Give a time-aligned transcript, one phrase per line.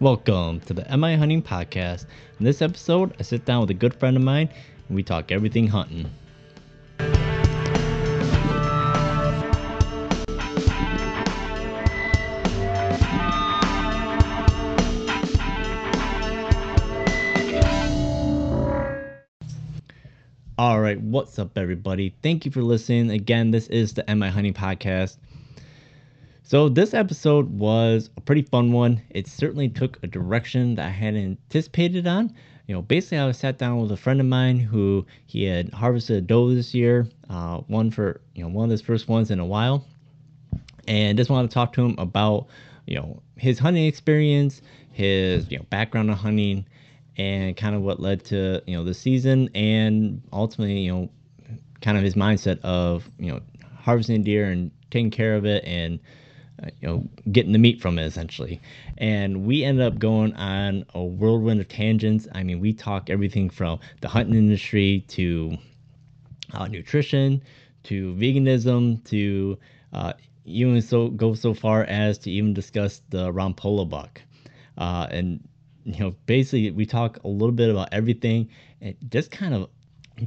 [0.00, 2.06] Welcome to the MI Hunting Podcast.
[2.38, 4.48] In this episode, I sit down with a good friend of mine
[4.88, 6.10] and we talk everything hunting.
[20.56, 22.14] All right, what's up, everybody?
[22.22, 23.10] Thank you for listening.
[23.10, 25.18] Again, this is the MI Hunting Podcast.
[26.50, 29.00] So, this episode was a pretty fun one.
[29.10, 32.34] It certainly took a direction that I hadn't anticipated on.
[32.66, 36.16] You know, basically, I sat down with a friend of mine who he had harvested
[36.16, 39.38] a doe this year, uh, one for, you know, one of his first ones in
[39.38, 39.86] a while,
[40.88, 42.48] and just wanted to talk to him about,
[42.84, 46.66] you know, his hunting experience, his, you know, background on hunting,
[47.16, 51.08] and kind of what led to you know the season and ultimately you know
[51.80, 53.40] kind of his mindset of you know
[53.76, 56.00] harvesting deer and taking care of it and
[56.80, 58.60] you know getting the meat from it essentially.
[58.98, 62.28] And we ended up going on a whirlwind of tangents.
[62.34, 65.56] I mean we talk everything from the hunting industry to
[66.52, 67.42] uh, nutrition
[67.84, 69.58] to veganism to
[69.92, 70.12] uh,
[70.44, 74.20] even so go so far as to even discuss the Ron-Polo buck.
[74.76, 75.40] Uh, and
[75.84, 78.48] you know, basically we talk a little bit about everything
[78.80, 79.68] and just kind of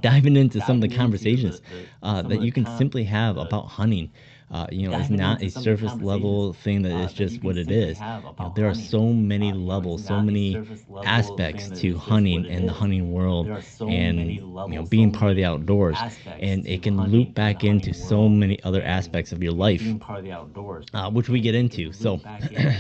[0.02, 3.66] diving into some of the conversations the, the, uh, that you can simply have about
[3.68, 4.12] hunting.
[4.54, 7.72] Uh, you know, it's not a surface level thing that uh, is just what it
[7.72, 8.04] is.
[8.40, 10.64] You know, there are so many uh, levels, so many
[11.04, 13.52] aspects to hunting and the hunting world,
[13.88, 16.06] and you know, being part of the outdoors,
[16.40, 19.98] and it can loop back into so many other aspects of your life,
[20.94, 21.92] of uh, which we get into.
[21.94, 22.22] So,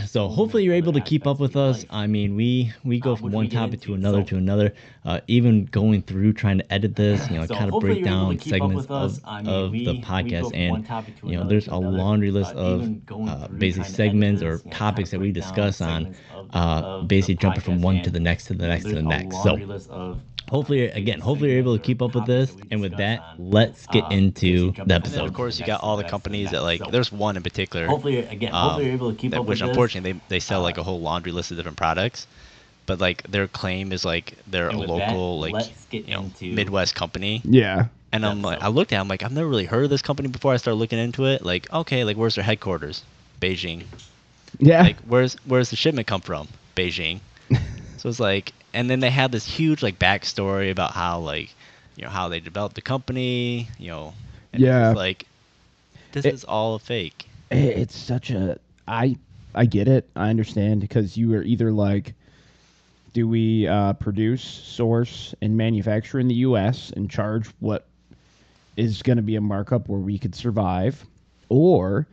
[0.07, 1.85] so hopefully you're able to keep up with us.
[1.89, 4.73] I mean, we we go from one topic to another to another.
[5.06, 8.86] Uh, even going through trying to edit this, you know, kind of break down segments
[8.86, 10.88] of, of the podcast, and
[11.23, 15.31] you know, there's there's a laundry list of uh, basic segments or topics that we
[15.31, 16.16] discuss on,
[16.53, 19.42] uh, basically jumping from one to the next to the next to the next.
[19.44, 19.58] So
[20.50, 22.56] hopefully again hopefully you're able to keep up with this.
[22.69, 25.25] and with that let's get into the episode.
[25.25, 28.53] of course you got all the companies that like there's one in particular hopefully again
[28.53, 30.84] um, hopefully you're able to keep that, up which unfortunately they, they sell like a
[30.84, 32.28] whole laundry list of different products
[32.85, 37.41] but like their claim is like they're a local that, like you know midwest company
[37.45, 39.89] yeah and I'm like, I looked at, it, I'm like, I've never really heard of
[39.89, 40.53] this company before.
[40.53, 41.44] I started looking into it.
[41.44, 43.03] Like, okay, like where's their headquarters?
[43.41, 43.85] Beijing.
[44.59, 44.83] Yeah.
[44.83, 46.47] Like, where's where's the shipment come from?
[46.75, 47.21] Beijing.
[47.97, 51.50] so it's like, and then they had this huge like backstory about how like,
[51.95, 53.67] you know, how they developed the company.
[53.79, 54.13] You know.
[54.53, 54.91] yeah.
[54.91, 55.25] like,
[56.11, 57.25] this it, is all a fake.
[57.50, 59.17] It's such a I
[59.55, 60.07] I get it.
[60.15, 62.13] I understand because you are either like
[63.13, 66.91] do we uh, produce, source, and manufacture in the U.S.
[66.91, 67.85] and charge what
[68.75, 71.06] is going to be a markup where we could survive,
[71.50, 72.07] or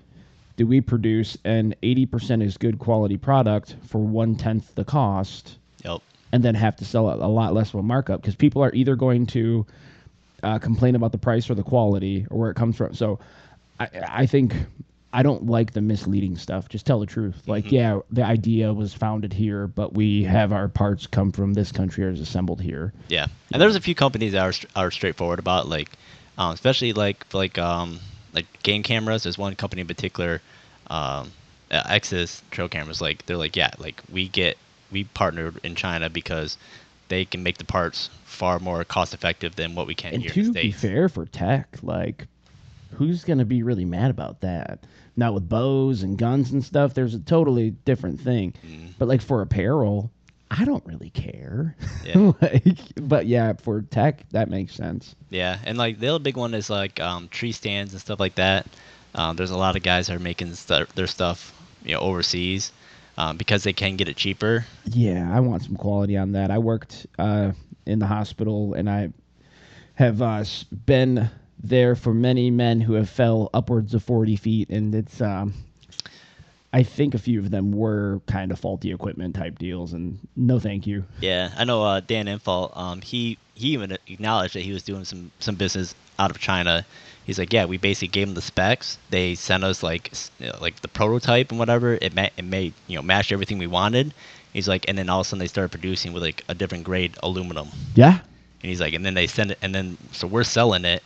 [0.56, 5.56] do we produce an 80% as good quality product for one tenth the cost?
[5.84, 6.02] Yep.
[6.32, 8.94] And then have to sell a lot less of a markup because people are either
[8.94, 9.66] going to
[10.42, 12.94] uh, complain about the price or the quality or where it comes from.
[12.94, 13.18] So
[13.80, 14.54] I, I think
[15.12, 16.68] I don't like the misleading stuff.
[16.68, 17.42] Just tell the truth.
[17.48, 17.74] Like, mm-hmm.
[17.74, 22.04] yeah, the idea was founded here, but we have our parts come from this country
[22.04, 22.92] or is assembled here.
[23.08, 25.90] Yeah, and there's a few companies that are are straightforward about like
[26.38, 28.00] um, especially like like um,
[28.32, 29.24] like game cameras.
[29.24, 30.40] There's one company in particular,
[30.88, 31.32] um,
[31.70, 33.00] uh, Exodus trail cameras.
[33.00, 34.56] Like they're like yeah, like we get
[34.90, 36.56] we partnered in China because
[37.08, 40.32] they can make the parts far more cost effective than what we can and here
[40.32, 42.26] to in the be fair for tech, like
[42.92, 44.80] who's gonna be really mad about that?
[45.16, 46.94] Not with bows and guns and stuff.
[46.94, 48.54] There's a totally different thing.
[48.66, 48.94] Mm.
[48.98, 50.10] But like for apparel,
[50.50, 51.76] I don't really care.
[52.04, 52.32] Yeah.
[52.40, 55.14] like, but yeah, for tech, that makes sense.
[55.30, 58.34] Yeah, and like the other big one is like um, tree stands and stuff like
[58.36, 58.66] that.
[59.14, 61.52] Um, there's a lot of guys that are making st- their stuff,
[61.84, 62.72] you know, overseas
[63.16, 64.66] um, because they can get it cheaper.
[64.86, 66.50] Yeah, I want some quality on that.
[66.50, 67.52] I worked uh,
[67.86, 69.12] in the hospital, and I
[69.94, 70.44] have uh,
[70.86, 71.30] been
[71.62, 75.54] there for many men who have fell upwards of 40 feet, and it's um,
[76.72, 80.58] I think a few of them were kind of faulty equipment type deals, and no
[80.60, 81.04] thank you.
[81.20, 82.76] Yeah, I know uh, Dan Infalt.
[82.76, 86.84] Um, he he even acknowledged that he was doing some some business out of China.
[87.24, 88.98] He's like, yeah, we basically gave them the specs.
[89.10, 91.98] They sent us like you know, like the prototype and whatever.
[92.00, 94.14] It ma- it made you know matched everything we wanted.
[94.52, 96.84] He's like, and then all of a sudden they started producing with like a different
[96.84, 97.68] grade aluminum.
[97.94, 98.18] Yeah.
[98.62, 101.02] And he's like, and then they send it, and then so we're selling it,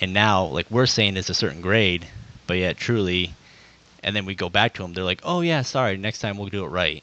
[0.00, 2.06] and now like we're saying it's a certain grade,
[2.46, 3.32] but yet truly
[4.02, 4.92] and then we go back to them.
[4.92, 5.96] They're like, "Oh yeah, sorry.
[5.96, 7.02] Next time we'll do it right."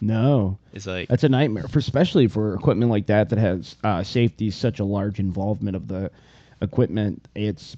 [0.00, 4.02] No, it's like that's a nightmare, for especially for equipment like that that has uh,
[4.04, 6.10] safety such a large involvement of the
[6.62, 7.26] equipment.
[7.34, 7.76] It's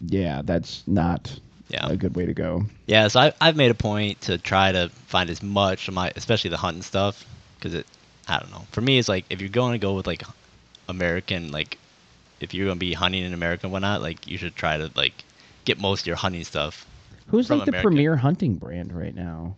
[0.00, 1.34] yeah, that's not
[1.68, 1.88] Yeah.
[1.88, 2.64] a good way to go.
[2.86, 6.12] Yeah, so I, I've made a point to try to find as much of my,
[6.16, 7.24] especially the hunting stuff,
[7.56, 7.86] because it,
[8.28, 8.66] I don't know.
[8.70, 10.22] For me, it's like if you're going to go with like
[10.88, 11.78] American, like
[12.40, 14.90] if you're going to be hunting in America and whatnot, like you should try to
[14.94, 15.12] like
[15.64, 16.86] get most of your hunting stuff.
[17.28, 17.88] Who's like the America.
[17.88, 19.56] premier hunting brand right now?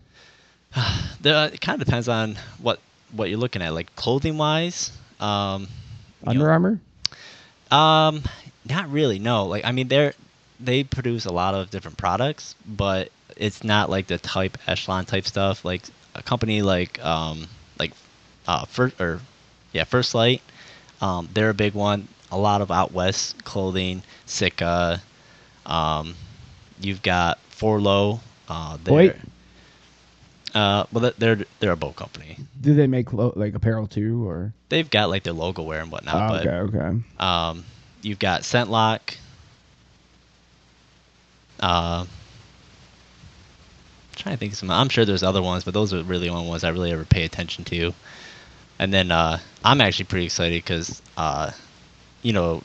[1.22, 2.80] The, it kind of depends on what
[3.12, 4.90] what you're looking at, like clothing wise.
[5.20, 5.68] Um,
[6.22, 6.80] you Under know, Armour.
[7.70, 8.22] Um,
[8.64, 9.18] not really.
[9.18, 9.46] No.
[9.46, 10.14] Like I mean, they're
[10.58, 15.26] they produce a lot of different products, but it's not like the type echelon type
[15.26, 15.64] stuff.
[15.64, 15.82] Like
[16.14, 17.46] a company like um
[17.78, 17.92] like
[18.46, 19.20] uh first or
[19.72, 20.42] yeah First Lite,
[21.00, 22.08] um they're a big one.
[22.32, 25.02] A lot of out west clothing, Sitka.
[25.66, 26.14] Um,
[26.80, 28.20] you've got Forloh.
[28.48, 28.78] Uh.
[30.52, 32.36] Uh, well, they're they're a boat company.
[32.60, 34.52] Do they make lo- like apparel too, or?
[34.68, 36.98] They've got like their logo wear and whatnot, Oh, but okay, okay.
[37.18, 37.64] Um,
[38.02, 39.16] you've got ScentLok.
[41.60, 42.04] Uh,
[44.16, 44.70] trying to think of some.
[44.70, 47.04] I'm sure there's other ones, but those are really the only ones I really ever
[47.04, 47.92] pay attention to.
[48.78, 51.50] And then uh, I'm actually pretty excited because, uh,
[52.22, 52.62] you know,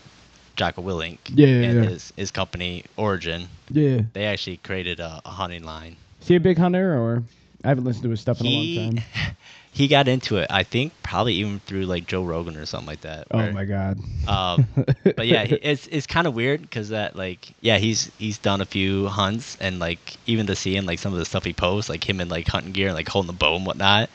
[0.56, 1.90] Jocko Willink Yeah, yeah, and yeah.
[1.90, 4.02] his his company Origin, Yeah.
[4.13, 5.96] they actually created a, a hunting line.
[6.22, 7.24] Is he a big hunter, or
[7.63, 9.04] I haven't listened to his stuff in a long time.
[9.72, 13.02] he got into it, I think, probably even through like Joe Rogan or something like
[13.02, 13.28] that.
[13.31, 14.00] Oh my god.
[14.28, 14.68] Um,
[15.04, 18.66] but yeah, it's it's kind of weird because that like yeah he's he's done a
[18.66, 21.90] few hunts and like even to see him like some of the stuff he posts
[21.90, 24.10] like him in like hunting gear and like holding the bow and whatnot,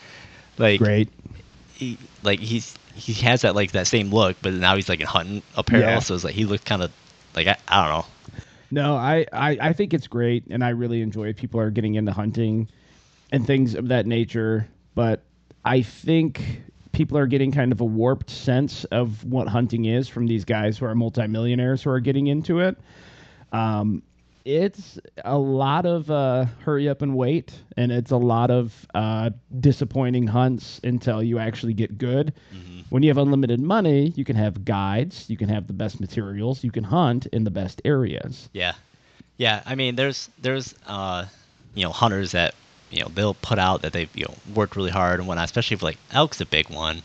[0.59, 1.09] like Great.
[1.75, 5.07] he like he's he has that like that same look, but now he's like in
[5.07, 5.99] hunting apparel, Yeah.
[6.01, 6.91] so it's like he looks kind of
[7.35, 8.07] like I, I don't know.
[8.73, 11.37] No, I, I I think it's great, and I really enjoy it.
[11.37, 12.69] People are getting into hunting
[13.33, 15.23] and things of that nature, but
[15.65, 16.63] I think
[16.93, 20.79] people are getting kind of a warped sense of what hunting is from these guys
[20.79, 22.77] who are multimillionaires who are getting into it.
[23.53, 24.03] Um,
[24.45, 29.31] it's a lot of uh, hurry up and wait, and it's a lot of uh,
[29.59, 32.33] disappointing hunts until you actually get good.
[32.91, 36.65] When you have unlimited money, you can have guides, you can have the best materials,
[36.65, 38.49] you can hunt in the best areas.
[38.53, 38.73] Yeah,
[39.37, 39.63] yeah.
[39.65, 41.27] I mean, there's there's uh,
[41.75, 42.55] you know hunters that
[42.91, 45.77] you know they'll put out that they've you know worked really hard and whatnot, especially
[45.77, 47.03] if like elk's a big one.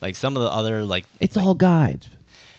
[0.00, 2.08] Like some of the other like It's all guides.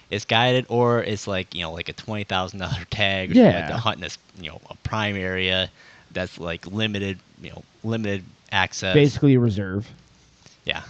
[0.09, 3.53] It's guided or it's like you know like a twenty thousand dollar tag or something
[3.53, 3.67] like Yeah.
[3.69, 5.69] to hunt in this you know a prime area
[6.11, 8.93] that's like limited you know limited access.
[8.93, 9.87] Basically a reserve.
[10.65, 10.81] Yeah,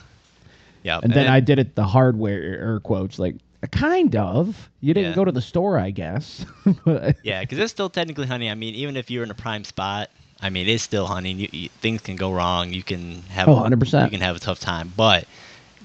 [0.84, 1.00] yeah.
[1.04, 3.36] And then I did it the hardware air quotes, like
[3.72, 4.70] kind of.
[4.82, 5.16] You didn't Yeah.
[5.16, 6.46] go to the store, I guess.
[7.24, 8.50] Yeah, because it's still technically hunting.
[8.50, 10.10] I mean, even if you're in a prime spot,
[10.40, 11.40] I mean, it's still hunting.
[11.40, 12.72] You, you, things can go wrong.
[12.72, 14.04] You can have Oh, 100%.
[14.06, 15.26] You can have a tough time, but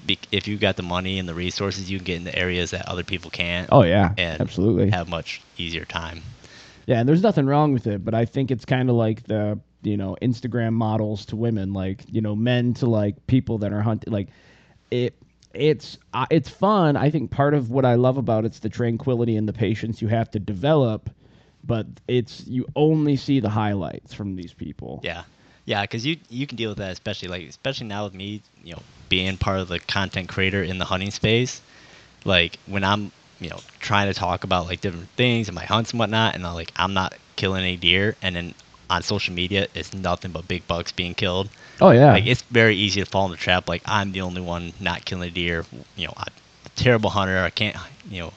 [0.05, 2.71] be, if you've got the money and the resources, you can get in the areas
[2.71, 3.69] that other people can't.
[3.71, 4.89] oh yeah, and absolutely.
[4.89, 6.21] have much easier time.
[6.85, 9.59] Yeah, and there's nothing wrong with it, but I think it's kind of like the
[9.81, 13.81] you know Instagram models to women, like you know men to like people that are
[13.81, 14.11] hunting.
[14.11, 14.29] Like
[14.91, 15.15] it,
[15.53, 16.97] it's uh, it's fun.
[16.97, 20.07] I think part of what I love about it's the tranquility and the patience you
[20.09, 21.09] have to develop,
[21.63, 24.99] but it's you only see the highlights from these people.
[25.03, 25.23] Yeah,
[25.65, 28.73] yeah, because you you can deal with that, especially like especially now with me, you
[28.73, 31.61] know, being part of the content creator in the hunting space.
[32.25, 35.91] Like when I'm you know trying to talk about like different things and my hunts
[35.91, 38.53] and whatnot, and I'm like I'm not killing any deer, and then
[38.89, 41.49] on social media it's nothing but big bucks being killed.
[41.79, 42.13] Oh yeah.
[42.13, 43.69] Like it's very easy to fall in the trap.
[43.69, 45.65] Like I'm the only one not killing a deer.
[45.95, 46.33] You know, I'm
[46.65, 47.39] a terrible hunter.
[47.39, 47.77] I can't.
[48.09, 48.33] You know.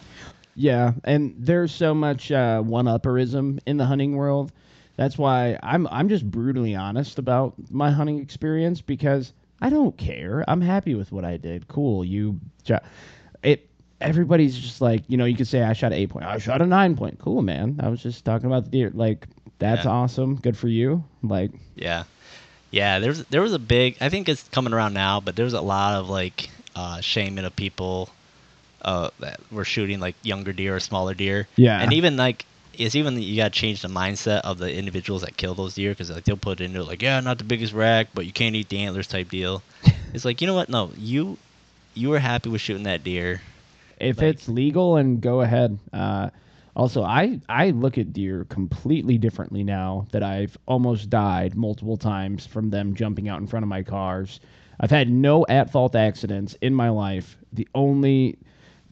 [0.59, 4.51] Yeah, and there's so much uh, one-upperism in the hunting world.
[4.97, 10.45] That's why I'm I'm just brutally honest about my hunting experience because I don't care.
[10.49, 11.69] I'm happy with what I did.
[11.69, 12.41] Cool, you.
[13.43, 13.69] It.
[14.01, 15.25] Everybody's just like you know.
[15.25, 16.27] You could say I shot an eight point.
[16.27, 17.19] I shot a nine point.
[17.19, 17.81] Cool, man.
[17.83, 18.91] I was just talking about the deer.
[18.93, 19.27] Like
[19.59, 19.91] that's Yeah.
[19.91, 20.37] awesome.
[20.37, 21.03] Good for you.
[21.23, 22.05] Like Yeah,
[22.71, 22.99] yeah.
[22.99, 23.97] There's there was a big.
[24.03, 27.57] I think it's coming around now, but there's a lot of like uh, shaming of
[27.57, 28.11] people
[28.83, 31.49] uh, that were shooting like younger deer or smaller deer.
[31.57, 31.81] Yeah.
[31.81, 32.45] and even like
[32.79, 35.91] it's even you got to change the mindset of the individuals that kill those deer
[35.93, 38.55] because like they'll put it into like yeah, not the biggest rack, but you can't
[38.55, 39.63] eat the antlers type deal.
[40.15, 40.69] it's like you know what?
[40.69, 41.39] No, you
[41.95, 43.41] you were happy with shooting that deer.
[43.99, 46.29] if Like- it's legal and go ahead uh,
[46.77, 52.45] also i i look at deer completely differently now that i've almost died multiple times
[52.47, 54.41] from them jumping out in front of my cars
[54.79, 58.37] i've had no at fault accidents in my life the only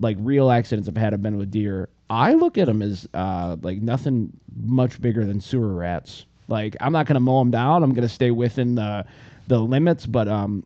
[0.00, 3.56] like real accidents i've had have been with deer i look at them as uh,
[3.62, 4.32] like nothing
[4.64, 8.30] much bigger than sewer rats like i'm not gonna mow them down i'm gonna stay
[8.30, 9.04] within the
[9.48, 10.64] the limits but um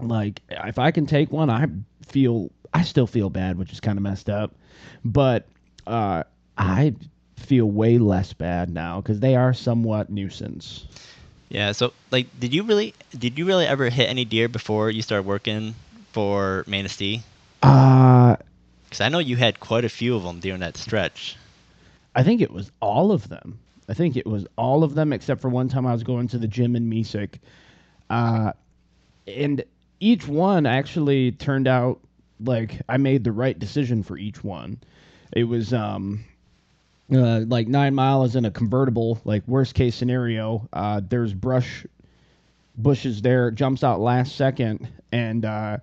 [0.00, 1.66] like if I can take one, I
[2.06, 4.52] feel I still feel bad, which is kind of messed up.
[5.04, 5.46] But
[5.86, 6.24] uh,
[6.56, 6.94] I
[7.36, 10.86] feel way less bad now because they are somewhat nuisance.
[11.48, 11.72] Yeah.
[11.72, 15.26] So, like, did you really did you really ever hit any deer before you started
[15.26, 15.74] working
[16.12, 17.22] for Manistee?
[17.62, 18.36] Uh,
[18.92, 21.38] Because I know you had quite a few of them during that stretch.
[22.14, 23.58] I think it was all of them.
[23.88, 26.36] I think it was all of them except for one time I was going to
[26.36, 27.38] the gym in Mesick.
[28.10, 28.52] Uh,
[29.26, 29.64] and
[29.98, 32.00] each one actually turned out
[32.38, 34.78] like I made the right decision for each one.
[35.32, 36.26] It was um
[37.10, 40.68] uh, like nine mile is in a convertible, like worst case scenario.
[40.70, 41.86] Uh, there's brush
[42.76, 45.78] bushes there, jumps out last second, and uh,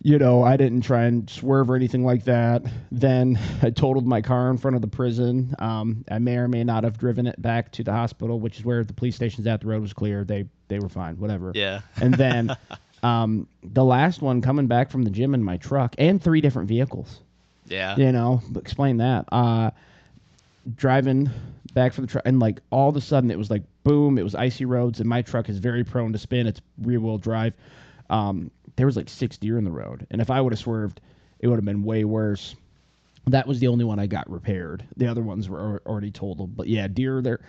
[0.00, 2.62] you know, I didn't try and swerve or anything like that.
[2.92, 5.54] Then I totaled my car in front of the prison.
[5.58, 8.64] Um, I may or may not have driven it back to the hospital, which is
[8.64, 9.60] where the police station's at.
[9.60, 10.24] The road was clear.
[10.24, 11.16] They they were fine.
[11.16, 11.52] Whatever.
[11.54, 11.80] Yeah.
[12.00, 12.56] And then
[13.02, 16.68] um, the last one coming back from the gym in my truck and three different
[16.68, 17.20] vehicles.
[17.66, 17.96] Yeah.
[17.96, 19.26] You know, explain that.
[19.30, 19.70] Uh,
[20.76, 21.30] driving
[21.74, 24.22] back from the truck, and like all of a sudden it was like boom, it
[24.22, 26.46] was icy roads, and my truck is very prone to spin.
[26.46, 27.54] It's rear wheel drive.
[28.10, 31.00] Um, there was like six deer in the road, and if I would have swerved,
[31.40, 32.54] it would have been way worse.
[33.26, 34.84] That was the only one I got repaired.
[34.96, 36.56] The other ones were already totaled.
[36.56, 37.40] But yeah, deer, they're.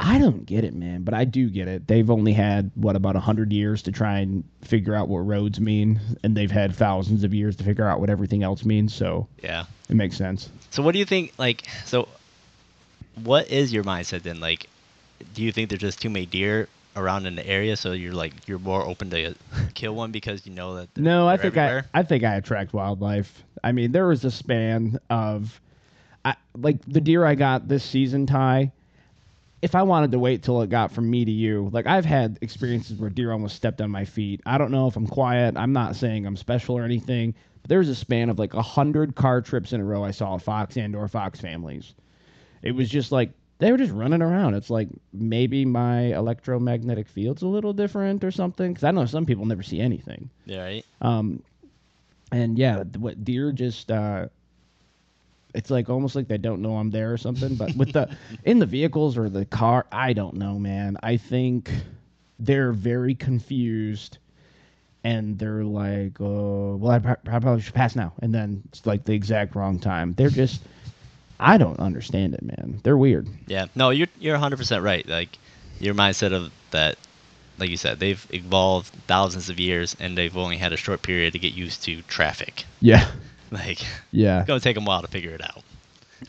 [0.00, 1.86] I don't get it, man, but I do get it.
[1.88, 5.58] They've only had what about a hundred years to try and figure out what roads
[5.60, 8.92] mean, and they've had thousands of years to figure out what everything else means.
[8.94, 9.64] So Yeah.
[9.88, 10.50] it makes sense.
[10.70, 11.32] So what do you think?
[11.38, 12.06] Like, so
[13.24, 14.38] what is your mindset then?
[14.40, 14.68] Like,
[15.34, 18.32] do you think there's just too many deer around in the area, so you're like
[18.46, 19.34] you're more open to
[19.74, 20.96] kill one because you know that?
[20.96, 21.86] No, I think everywhere?
[21.94, 23.44] I, I think I attract wildlife.
[23.62, 25.60] I mean, there was a span of,
[26.24, 28.72] I, like the deer I got this season, Ty.
[29.60, 32.38] If I wanted to wait till it got from me to you, like I've had
[32.42, 34.40] experiences where deer almost stepped on my feet.
[34.46, 35.56] I don't know if I'm quiet.
[35.56, 37.34] I'm not saying I'm special or anything.
[37.62, 40.04] But there was a span of like a hundred car trips in a row.
[40.04, 41.92] I saw a fox and or fox families.
[42.62, 44.54] It was just like they were just running around.
[44.54, 48.72] It's like maybe my electromagnetic field's a little different or something.
[48.72, 50.30] Because I know some people never see anything.
[50.44, 50.62] Yeah.
[50.62, 50.86] Right.
[51.00, 51.42] Um,
[52.30, 54.28] and yeah, what deer just uh,
[55.54, 57.54] it's like almost like they don't know I'm there or something.
[57.54, 60.96] But with the in the vehicles or the car, I don't know, man.
[61.02, 61.70] I think
[62.38, 64.18] they're very confused,
[65.04, 69.04] and they're like, uh, "Well, I, I probably should pass now," and then it's like
[69.04, 70.14] the exact wrong time.
[70.14, 70.62] They're just,
[71.40, 72.80] I don't understand it, man.
[72.82, 73.28] They're weird.
[73.46, 73.66] Yeah.
[73.74, 75.06] No, you're you're 100 percent right.
[75.06, 75.38] Like
[75.78, 76.96] your mindset of that,
[77.58, 81.32] like you said, they've evolved thousands of years, and they've only had a short period
[81.34, 82.64] to get used to traffic.
[82.80, 83.08] Yeah,
[83.50, 83.80] Like,
[84.10, 84.40] yeah.
[84.40, 85.62] it's gonna take them a while to figure it out.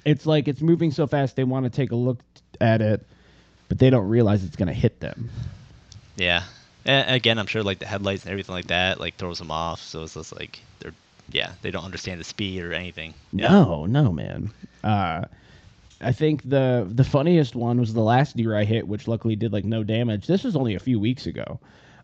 [0.05, 2.19] It's like it's moving so fast they want to take a look
[2.61, 3.05] at it,
[3.67, 5.29] but they don't realize it's gonna hit them.
[6.15, 6.43] Yeah.
[6.85, 9.81] And again, I'm sure like the headlights and everything like that like throws them off.
[9.81, 10.93] So it's just like they're
[11.31, 13.13] yeah they don't understand the speed or anything.
[13.33, 13.49] Yeah.
[13.49, 14.51] No, no, man.
[14.83, 15.25] Uh,
[16.01, 19.51] I think the the funniest one was the last deer I hit, which luckily did
[19.51, 20.27] like no damage.
[20.27, 21.59] This was only a few weeks ago.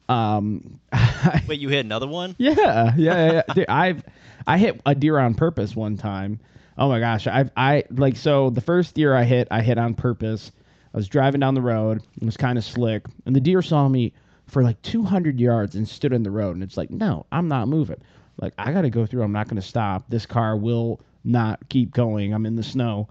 [0.09, 0.79] Um,
[1.47, 2.35] Wait, you hit another one?
[2.37, 3.31] yeah, yeah, yeah.
[3.33, 3.41] yeah.
[3.53, 4.03] Dude, I've
[4.45, 6.39] I hit a deer on purpose one time.
[6.77, 9.93] Oh my gosh, I I like so the first deer I hit, I hit on
[9.93, 10.51] purpose.
[10.93, 12.01] I was driving down the road.
[12.21, 14.13] It was kind of slick, and the deer saw me
[14.47, 16.55] for like 200 yards and stood in the road.
[16.55, 18.01] And it's like, no, I'm not moving.
[18.39, 19.23] Like I got to go through.
[19.23, 20.03] I'm not going to stop.
[20.09, 22.33] This car will not keep going.
[22.33, 23.09] I'm in the snow.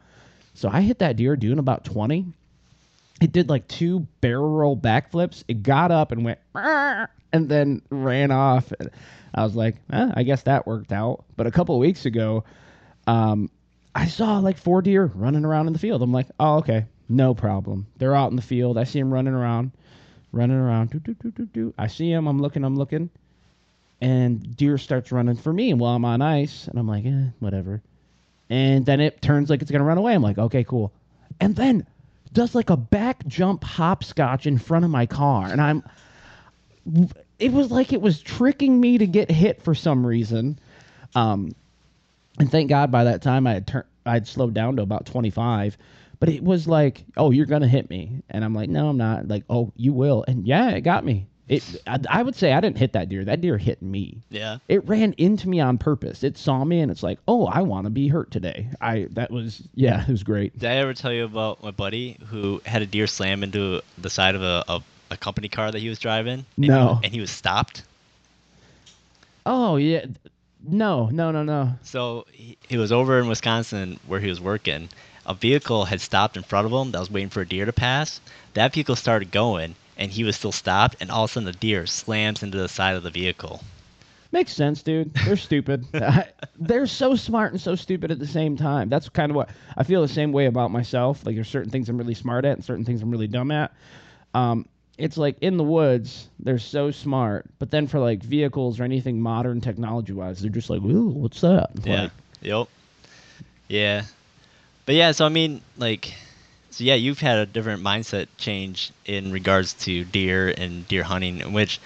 [0.54, 2.26] So I hit that deer doing about 20.
[3.20, 5.44] It did like two barrel roll backflips.
[5.48, 8.72] It got up and went, and then ran off.
[9.34, 11.24] I was like, eh, I guess that worked out.
[11.36, 12.44] But a couple weeks ago,
[13.06, 13.50] um,
[13.94, 16.02] I saw like four deer running around in the field.
[16.02, 17.86] I'm like, oh, okay, no problem.
[17.98, 18.78] They're out in the field.
[18.78, 19.72] I see them running around,
[20.32, 20.90] running around.
[20.90, 21.74] Doo, doo, doo, doo, doo.
[21.78, 22.26] I see them.
[22.26, 22.64] I'm looking.
[22.64, 23.10] I'm looking.
[24.00, 26.68] And deer starts running for me while I'm on ice.
[26.68, 27.82] And I'm like, eh, whatever.
[28.50, 30.14] And then it turns like it's to run away.
[30.14, 30.92] I'm like, okay, cool.
[31.40, 31.86] And then
[32.32, 35.46] does like a back jump hopscotch in front of my car.
[35.46, 35.82] And I'm,
[37.38, 40.58] it was like it was tricking me to get hit for some reason.
[41.14, 41.54] Um,
[42.38, 45.06] and thank God by that time I had turned, I had slowed down to about
[45.06, 45.78] 25.
[46.20, 49.28] But it was like, oh, you're gonna hit me, and I'm like, no, I'm not.
[49.28, 51.26] Like, oh, you will, and yeah, it got me.
[51.46, 53.22] It, I, I would say I didn't hit that deer.
[53.24, 54.16] That deer hit me.
[54.30, 54.58] Yeah.
[54.66, 56.24] It ran into me on purpose.
[56.24, 58.68] It saw me, and it's like, oh, I want to be hurt today.
[58.80, 60.58] I that was yeah, it was great.
[60.58, 64.08] Did I ever tell you about my buddy who had a deer slam into the
[64.08, 66.46] side of a, a, a company car that he was driving?
[66.56, 66.86] And he No.
[66.86, 67.82] was- and he was stopped.
[69.46, 70.06] Oh yeah,
[70.66, 71.74] no, no, no, no.
[71.82, 74.88] So he, he was over in Wisconsin where he was working.
[75.26, 77.72] A vehicle had stopped in front of him that was waiting for a deer to
[77.72, 78.20] pass.
[78.54, 80.96] That vehicle started going, and he was still stopped.
[81.00, 83.62] And all of a sudden, the deer slams into the side of the vehicle.
[84.32, 85.14] Makes sense, dude.
[85.14, 85.86] They're stupid.
[86.58, 88.88] They're so smart and so stupid at the same time.
[88.88, 91.24] That's kind of what I feel the same way about myself.
[91.24, 93.72] Like there's certain things I'm really smart at and certain things I'm really dumb at.
[94.34, 94.66] Um,
[94.98, 99.20] it's like in the woods, they're so smart, but then for like vehicles or anything
[99.20, 101.70] modern technology wise, they're just like, ooh, what's that?
[101.84, 102.02] Yeah.
[102.02, 102.10] Like,
[102.42, 102.68] Yep.
[103.68, 104.02] Yeah.
[104.86, 106.12] But yeah, so I mean, like,
[106.74, 111.52] so yeah, you've had a different mindset change in regards to deer and deer hunting,
[111.52, 111.80] which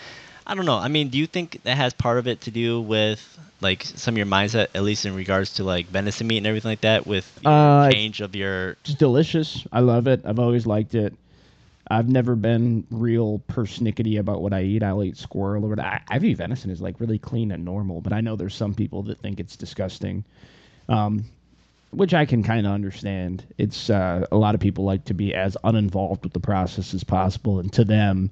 [0.47, 0.79] I don't know.
[0.79, 3.21] I mean, do you think that has part of it to do with
[3.61, 6.71] like some of your mindset, at least in regards to like venison meat and everything
[6.71, 9.67] like that, with your Uh, change of your It's delicious.
[9.71, 10.23] I love it.
[10.25, 11.13] I've always liked it.
[11.91, 14.83] I've never been real persnickety about what I eat.
[14.83, 15.81] I'll eat squirrel or what.
[15.81, 18.75] I, I view venison as like really clean and normal, but I know there's some
[18.75, 20.25] people that think it's disgusting,
[20.89, 21.25] um,
[21.91, 23.45] which I can kind of understand.
[23.57, 27.05] It's uh, a lot of people like to be as uninvolved with the process as
[27.05, 28.31] possible, and to them,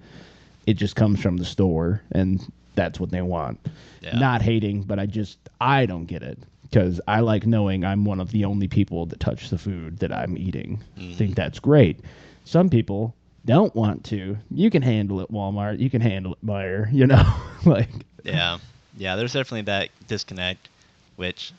[0.66, 2.40] it just comes from the store, and
[2.74, 3.58] that's what they want.
[4.00, 4.18] Yeah.
[4.18, 8.20] Not hating, but I just I don't get it because I like knowing I'm one
[8.20, 10.82] of the only people that touch the food that I'm eating.
[11.14, 12.00] Think that's great.
[12.44, 14.36] Some people don't want to.
[14.50, 15.78] You can handle it, Walmart.
[15.78, 16.92] You can handle it, Meijer.
[16.92, 17.24] You know,
[17.64, 17.88] like
[18.22, 18.58] yeah,
[18.96, 19.16] yeah.
[19.16, 20.68] There's definitely that disconnect,
[21.16, 21.52] which.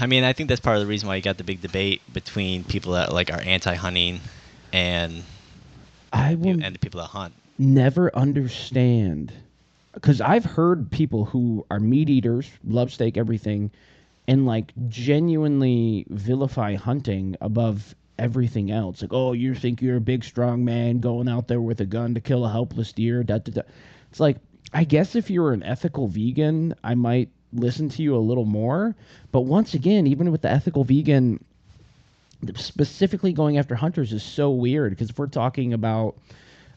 [0.00, 2.02] I mean, I think that's part of the reason why you got the big debate
[2.12, 4.20] between people that like are anti-hunting
[4.72, 5.22] and
[6.12, 7.34] I will and the people that hunt.
[7.58, 9.32] never understand
[9.92, 13.70] because I've heard people who are meat eaters, love steak, everything,
[14.28, 19.02] and like genuinely vilify hunting above everything else.
[19.02, 22.14] Like, oh, you think you're a big, strong man going out there with a gun
[22.14, 23.22] to kill a helpless deer?
[23.22, 23.62] Da, da, da.
[24.10, 24.38] It's like,
[24.72, 28.44] I guess if you were an ethical vegan, I might listen to you a little
[28.44, 28.94] more.
[29.32, 31.42] But once again, even with the ethical vegan,
[32.54, 36.16] specifically going after hunters is so weird because if we're talking about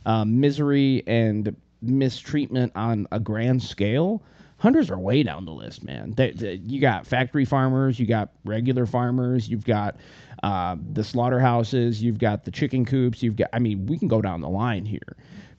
[0.05, 4.21] um, misery and mistreatment on a grand scale,
[4.57, 6.13] hunters are way down the list, man.
[6.15, 9.97] They, they- you got factory farmers, you got regular farmers, you've got
[10.43, 13.49] uh, the slaughterhouses, you've got the chicken coops, you've got.
[13.51, 15.15] I mean, we can go down the line here.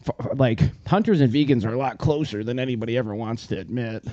[0.07, 4.05] F- like hunters and vegans are a lot closer than anybody ever wants to admit.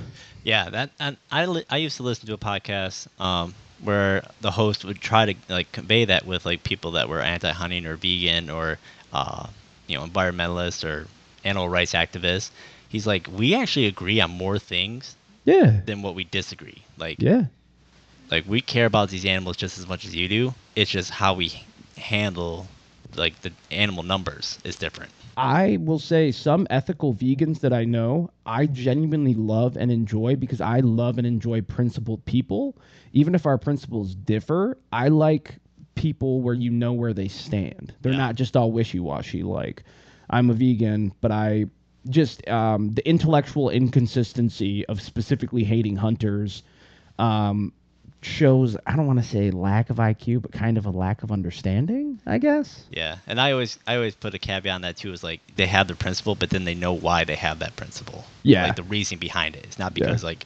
[0.43, 4.51] Yeah, that and I li- I used to listen to a podcast um, where the
[4.51, 8.49] host would try to like convey that with like people that were anti-hunting or vegan
[8.49, 8.79] or
[9.13, 9.47] uh,
[9.87, 11.07] you know environmentalists or
[11.43, 12.51] animal rights activists.
[12.89, 16.85] He's like, we actually agree on more things Yeah, than what we disagree.
[16.97, 17.45] Like, yeah,
[18.31, 20.53] like we care about these animals just as much as you do.
[20.75, 21.51] It's just how we
[21.97, 22.67] handle
[23.15, 25.11] like the animal numbers is different.
[25.37, 30.61] I will say some ethical vegans that I know, I genuinely love and enjoy because
[30.61, 32.75] I love and enjoy principled people.
[33.13, 35.57] Even if our principles differ, I like
[35.95, 37.93] people where you know where they stand.
[38.01, 38.17] They're Yeah.
[38.17, 39.43] not just all wishy washy.
[39.43, 39.83] Like,
[40.29, 41.67] I'm a vegan, but I
[42.09, 46.63] just, um, the intellectual inconsistency of specifically hating hunters
[47.19, 47.73] um,
[48.27, 51.31] shows, I don't want to say lack of IQ, but kind of a lack of
[51.31, 52.83] understanding, I guess.
[52.91, 55.11] Yeah, and I always I always put a caveat on that too.
[55.13, 58.25] Is like they have the principle, but then they know why they have that principle.
[58.43, 58.63] Yeah.
[58.65, 59.63] like the reason behind it.
[59.65, 60.05] It's not Yeah.
[60.05, 60.45] because like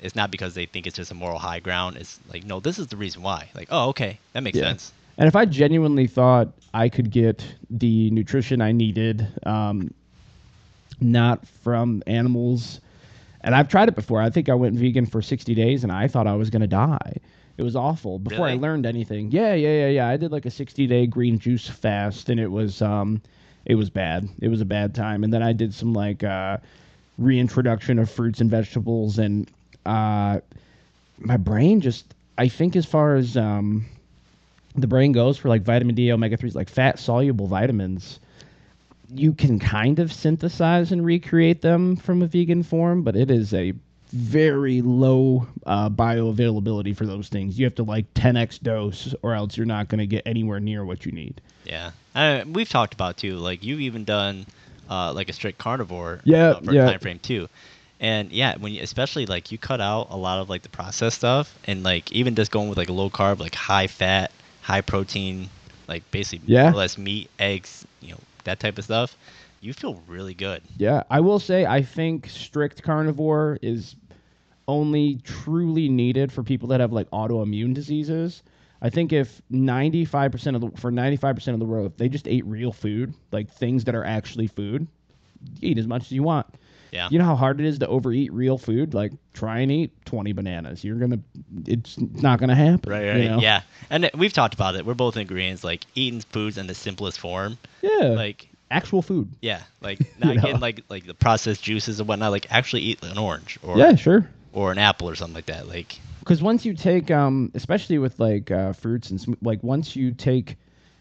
[0.00, 1.96] it's not because they think it's just a moral high ground.
[1.96, 3.48] It's like no, this is the reason why.
[3.54, 4.64] Like oh okay, that makes Yeah.
[4.64, 4.92] sense.
[5.16, 9.92] And if I genuinely thought I could get the nutrition I needed, um,
[11.00, 12.80] not from animals,
[13.42, 14.20] and I've tried it before.
[14.20, 16.68] I think I went vegan for 60 days and I thought I was going to
[16.68, 17.16] die.
[17.56, 19.32] It was awful before I learned anything.
[19.32, 20.08] Yeah, yeah, yeah, yeah.
[20.08, 23.20] I did like a 60 day green juice fast and it was um
[23.64, 24.28] it was bad.
[24.40, 25.24] It was a bad time.
[25.24, 26.58] And then I did some like uh
[27.18, 29.50] reintroduction of fruits and vegetables and
[29.84, 30.38] uh
[31.18, 33.86] my brain just I think as far as um
[34.76, 38.20] the brain goes for like vitamin D, omega 3s, like fat soluble vitamins,
[39.12, 43.54] you can kind of synthesize and recreate them from a vegan form, but it is
[43.54, 43.72] a
[44.10, 47.58] very low uh, bioavailability for those things.
[47.58, 50.84] You have to like 10x dose, or else you're not going to get anywhere near
[50.84, 51.40] what you need.
[51.64, 53.36] Yeah, uh, we've talked about too.
[53.36, 54.46] Like you've even done
[54.88, 56.20] uh, like a strict carnivore.
[56.24, 56.86] Yeah, uh, for yeah.
[56.86, 57.48] time frame too.
[58.00, 61.18] And yeah, when you, especially like you cut out a lot of like the processed
[61.18, 64.30] stuff, and like even just going with like a low carb, like high fat,
[64.62, 65.50] high protein,
[65.88, 66.64] like basically Yeah.
[66.64, 68.18] more or less meat, eggs, you know
[68.48, 69.16] that type of stuff.
[69.60, 70.62] You feel really good.
[70.76, 73.96] Yeah, I will say I think strict carnivore is
[74.66, 78.42] only truly needed for people that have like autoimmune diseases.
[78.80, 82.44] I think if 95% of the for 95% of the world if they just ate
[82.46, 84.86] real food, like things that are actually food,
[85.60, 86.46] eat as much as you want.
[86.90, 87.08] Yeah.
[87.10, 88.94] You know how hard it is to overeat real food?
[88.94, 90.84] Like try and eat 20 bananas.
[90.84, 91.20] You're going to
[91.66, 93.40] it's not going to happen, Right, you know?
[93.40, 93.62] Yeah.
[93.90, 94.86] And we've talked about it.
[94.86, 95.64] We're both in agreement.
[95.64, 97.58] Like eating foods in the simplest form.
[97.82, 98.08] Yeah.
[98.08, 99.30] Like actual food.
[99.40, 100.42] Yeah, like not know?
[100.42, 102.30] getting like like the processed juices and whatnot.
[102.30, 104.28] Like actually eat an orange or yeah, sure.
[104.52, 105.68] or an apple or something like that.
[105.68, 110.12] Like Because once you take, um, especially with like uh, fruits and like once you
[110.12, 110.56] take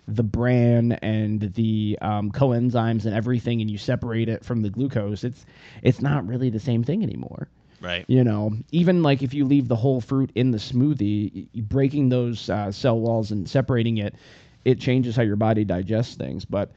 [0.08, 5.24] the bran and the um, coenzymes and everything, and you separate it from the glucose,
[5.24, 5.46] it's
[5.82, 7.48] it's not really the same thing anymore.
[7.82, 8.08] right.
[8.08, 12.50] You know, even like if you leave the whole fruit in the smoothie, breaking those
[12.50, 14.15] uh, cell walls and separating it,
[14.65, 16.46] it changes how your body digests things.
[16.46, 16.72] But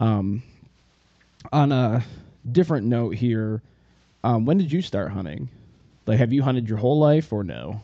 [0.00, 0.42] um,
[1.52, 2.04] on a
[2.50, 3.62] different note here,
[4.24, 5.48] um, when did you start hunting?
[6.06, 7.80] Like, have you hunted your whole life or no?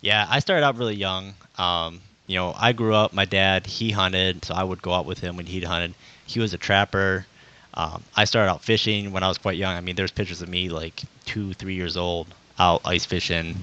[0.00, 1.34] Yeah, I started out really young.
[1.58, 3.12] Um, you know, I grew up.
[3.12, 5.94] My dad he hunted, so I would go out with him when he hunted.
[6.26, 7.26] He was a trapper.
[7.74, 9.76] Um, I started out fishing when I was quite young.
[9.76, 13.56] I mean, there's pictures of me like two, three years old out ice fishing.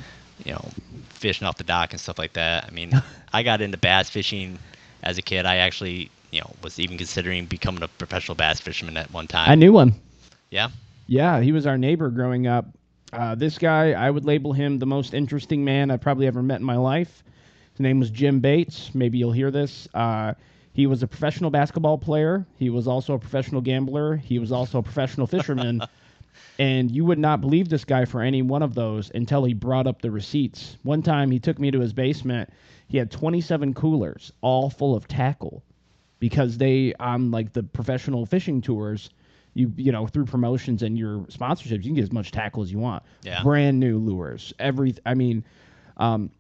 [0.43, 0.69] You know,
[1.09, 2.65] fishing off the dock and stuff like that.
[2.65, 2.91] I mean,
[3.33, 4.59] I got into bass fishing
[5.01, 5.45] as a kid.
[5.45, 9.49] I actually, you know, was even considering becoming a professional bass fisherman at one time.
[9.49, 9.93] I knew one.
[10.49, 10.71] Yeah.
[11.07, 12.65] Yeah, he was our neighbor growing up.
[13.13, 16.59] Uh, this guy, I would label him the most interesting man I've probably ever met
[16.59, 17.23] in my life.
[17.77, 18.89] His name was Jim Bates.
[18.95, 19.87] Maybe you'll hear this.
[19.93, 20.33] Uh,
[20.73, 22.43] he was a professional basketball player.
[22.57, 24.15] He was also a professional gambler.
[24.15, 25.83] He was also a professional fisherman.
[26.59, 29.85] and you would not believe this guy for any one of those until he brought
[29.85, 30.77] up the receipts.
[30.81, 32.49] One time he took me to his basement.
[32.87, 35.61] He had 27 coolers, all full of tackle
[36.19, 39.11] because they on like the professional fishing tours
[39.53, 42.71] you you know through promotions and your sponsorships you can get as much tackle as
[42.71, 43.43] you want Yeah.
[43.43, 45.43] brand new lures every i mean
[45.97, 46.31] um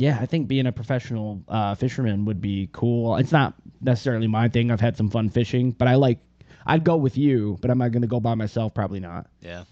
[0.00, 4.48] yeah i think being a professional uh fisherman would be cool it's not necessarily my
[4.48, 6.18] thing i've had some fun fishing but i like
[6.66, 9.64] i'd go with you but am i going to go by myself probably not Yeah,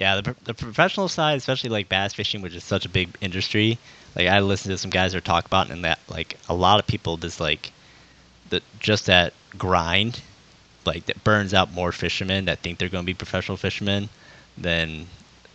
[0.00, 0.20] yeah.
[0.20, 3.78] The, the professional side, especially like bass fishing, which is such a big industry.
[4.16, 6.86] Like I listen to some guys that talk about, and that like a lot of
[6.86, 7.70] people just like
[8.48, 10.20] the just that grind,
[10.86, 14.08] like that burns out more fishermen that think they're going to be professional fishermen
[14.56, 15.06] than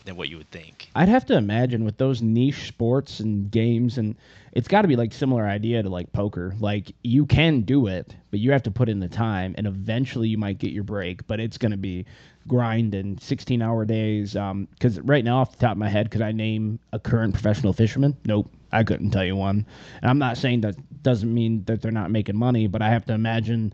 [0.05, 0.89] than what you would think.
[0.95, 4.15] I'd have to imagine with those niche sports and games, and
[4.53, 6.55] it's got to be like similar idea to like poker.
[6.59, 10.29] Like you can do it, but you have to put in the time, and eventually
[10.29, 11.27] you might get your break.
[11.27, 12.05] But it's going to be
[12.47, 14.33] grind and 16 hour days.
[14.33, 17.73] Because right now, off the top of my head, could I name a current professional
[17.73, 18.15] fisherman?
[18.25, 19.65] Nope, I couldn't tell you one.
[20.01, 23.05] And I'm not saying that doesn't mean that they're not making money, but I have
[23.07, 23.73] to imagine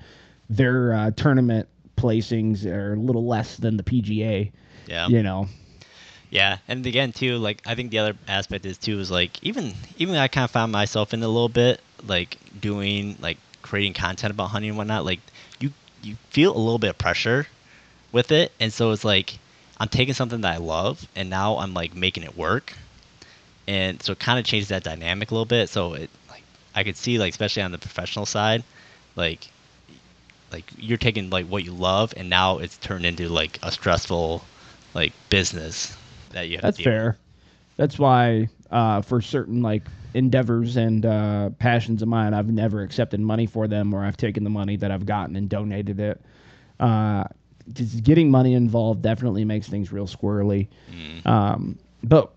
[0.49, 1.67] their uh, tournament
[1.97, 4.51] placings are a little less than the PGA.
[4.87, 5.07] Yeah.
[5.07, 5.47] You know,
[6.31, 9.73] Yeah, and again too, like I think the other aspect is too is like even
[9.97, 14.31] even I kind of found myself in a little bit like doing like creating content
[14.31, 15.03] about hunting and whatnot.
[15.03, 15.19] Like
[15.59, 17.47] you you feel a little bit of pressure
[18.13, 19.37] with it, and so it's like
[19.77, 22.73] I'm taking something that I love, and now I'm like making it work,
[23.67, 25.67] and so it kind of changes that dynamic a little bit.
[25.67, 28.63] So it like I could see like especially on the professional side,
[29.17, 29.49] like
[30.53, 34.45] like you're taking like what you love, and now it's turned into like a stressful
[34.93, 35.97] like business
[36.33, 37.01] that you have That's to deal with.
[37.01, 37.17] fair.
[37.77, 43.19] That's why uh, for certain like endeavors and uh, passions of mine, I've never accepted
[43.19, 46.21] money for them, or I've taken the money that I've gotten and donated it.
[46.79, 47.23] Uh,
[47.73, 50.67] just getting money involved definitely makes things real squirrely.
[50.91, 51.25] Mm.
[51.25, 52.31] Um, but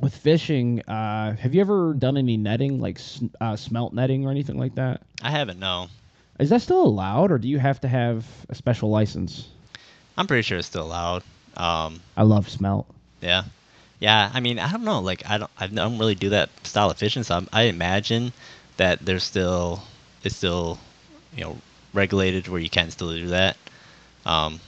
[0.00, 3.00] with fishing, uh, have you ever done any netting, like
[3.40, 5.02] uh, smelt netting or anything like that?
[5.22, 5.58] I haven't.
[5.58, 5.88] No,
[6.38, 9.48] Is that still allowed, or do you have to have a special license?
[10.16, 11.22] I'm pretty sure it's still allowed.
[11.56, 12.86] Um, I love smelt.
[13.20, 13.44] yeah,
[14.00, 14.30] yeah.
[14.32, 15.00] I mean, I don't know.
[15.00, 15.50] Like, I don't.
[15.58, 18.32] I don't really do that style of fishing, so I'm, I imagine
[18.76, 19.82] that there's still
[20.22, 20.78] it's still
[21.36, 21.58] you know
[21.92, 23.56] regulated where you can still do that.
[24.26, 24.60] Um,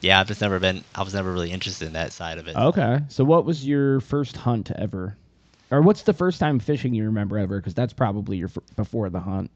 [0.00, 0.84] yeah, I've just never been.
[0.94, 2.56] I was never really interested in that side of it.
[2.56, 3.00] Okay.
[3.08, 5.16] So what was your first hunt ever?
[5.70, 7.56] Or what's the first time fishing you remember ever?
[7.56, 9.50] Because that's probably your f- before the hunt.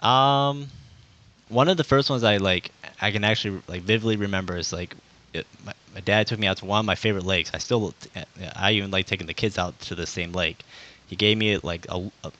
[0.00, 0.66] Um,
[1.48, 4.94] one of the first ones I like, I can actually like vividly remember is like,
[5.34, 7.50] it, my, my dad took me out to one of my favorite lakes.
[7.52, 7.94] I still,
[8.56, 10.62] I even like taking the kids out to the same lake.
[11.06, 12.32] He gave me like a, a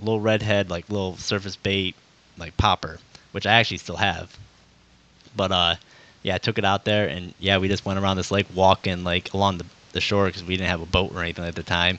[0.00, 1.94] little redhead, like little surface bait,
[2.38, 2.98] like popper,
[3.32, 4.36] which I actually still have.
[5.34, 5.74] But uh,
[6.22, 9.02] yeah, I took it out there and yeah, we just went around this lake walking
[9.04, 11.62] like along the the shore because we didn't have a boat or anything at the
[11.62, 11.98] time,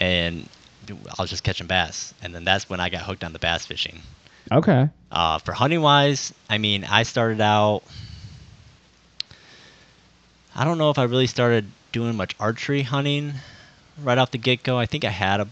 [0.00, 0.48] and
[0.88, 2.14] I was just catching bass.
[2.22, 4.00] And then that's when I got hooked on the bass fishing.
[4.50, 4.88] Okay.
[5.10, 7.82] Uh, for hunting wise, I mean, I started out.
[10.54, 13.34] I don't know if I really started doing much archery hunting
[14.02, 14.78] right off the get go.
[14.78, 15.48] I think I had a.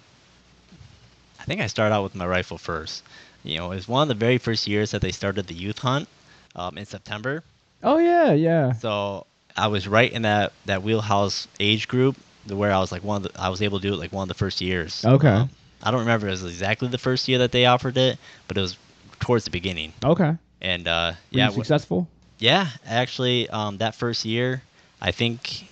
[1.41, 3.03] I think I started out with my rifle first.
[3.43, 5.79] You know, it was one of the very first years that they started the youth
[5.79, 6.09] hunt
[6.55, 7.43] um, in September.
[7.83, 8.73] Oh yeah, yeah.
[8.75, 12.17] So I was right in that that wheelhouse age group
[12.49, 14.23] where I was like one of the, I was able to do it like one
[14.23, 15.05] of the first years.
[15.05, 15.29] Okay.
[15.29, 15.51] Um,
[15.83, 18.57] I don't remember if it was exactly the first year that they offered it, but
[18.57, 18.77] it was
[19.19, 20.35] towards the beginning Okay.
[20.61, 22.09] And uh, yeah, you w- successful?
[22.38, 24.62] yeah, actually, um, that first year,
[25.03, 25.69] I think,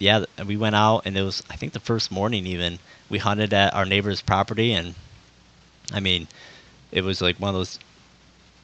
[0.00, 3.54] yeah, we went out and it was, I think, the first morning even we hunted
[3.54, 4.94] at our neighbor's property, and
[5.92, 6.26] I mean,
[6.90, 7.78] it was like one of those,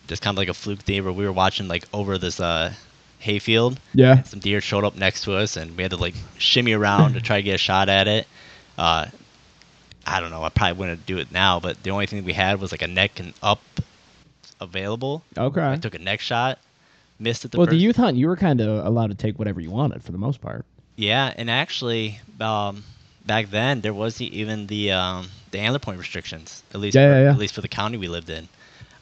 [0.08, 2.72] just kind of like a fluke day where we were watching like over this uh,
[3.18, 3.78] hayfield.
[3.94, 4.22] Yeah.
[4.24, 7.20] Some deer showed up next to us, and we had to like shimmy around to
[7.20, 8.26] try to get a shot at it.
[8.76, 9.06] Uh,
[10.06, 10.42] I don't know.
[10.42, 12.88] I probably wouldn't do it now, but the only thing we had was like a
[12.88, 13.60] neck and up
[14.60, 15.22] available.
[15.36, 15.72] Okay.
[15.72, 16.58] I took a neck shot,
[17.18, 17.72] missed it the well, first.
[17.72, 20.18] the youth hunt, you were kind of allowed to take whatever you wanted for the
[20.18, 20.64] most part.
[20.96, 22.84] Yeah, and actually, um,
[23.26, 27.08] back then there was the, even the um, the antler point restrictions, at least Yeah,
[27.08, 27.30] for, yeah, yeah.
[27.30, 28.48] at least for the county we lived in.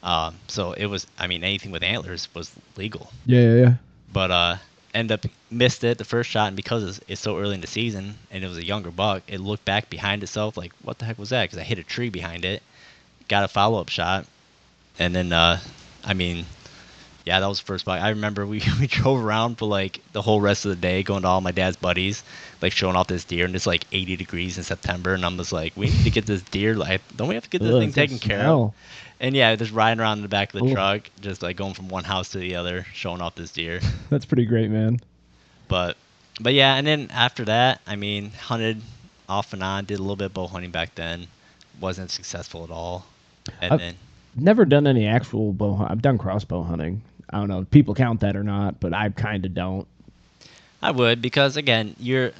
[0.03, 3.11] Um, so it was, I mean, anything with antlers was legal.
[3.25, 3.73] Yeah, yeah, yeah.
[4.13, 4.55] But uh,
[4.93, 7.67] end up missed it the first shot, and because it's, it's so early in the
[7.67, 11.05] season and it was a younger buck, it looked back behind itself like, what the
[11.05, 11.43] heck was that?
[11.45, 12.61] Because I hit a tree behind it,
[13.27, 14.25] got a follow up shot,
[14.99, 15.59] and then uh,
[16.03, 16.45] I mean,
[17.27, 18.01] yeah, that was the first buck.
[18.01, 21.23] I remember we, we drove around for like the whole rest of the day, going
[21.23, 22.23] to all my dad's buddies,
[22.61, 25.51] like showing off this deer, and it's like 80 degrees in September, and I'm just
[25.51, 26.73] like, we need to get this deer.
[26.75, 28.73] Like, don't we have to get this Ugh, thing taken care of?
[29.19, 30.73] And yeah, just riding around in the back of the Ooh.
[30.73, 33.81] truck, just like going from one house to the other, showing off this deer.
[34.09, 35.01] That's pretty great, man.
[35.67, 35.97] But
[36.39, 38.81] but yeah, and then after that, I mean, hunted
[39.27, 41.27] off and on, did a little bit of bow hunting back then,
[41.81, 43.05] wasn't successful at all.
[43.59, 43.95] And I've- then
[44.39, 45.83] Never done any actual bow.
[45.89, 47.01] I've done crossbow hunting.
[47.29, 49.87] I don't know if people count that or not, but I kind of don't.
[50.81, 52.31] I would because again, you're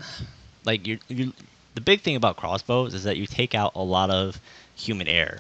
[0.63, 1.34] like you're, you
[1.76, 4.39] the big thing about crossbows is that you take out a lot of
[4.76, 5.39] human error.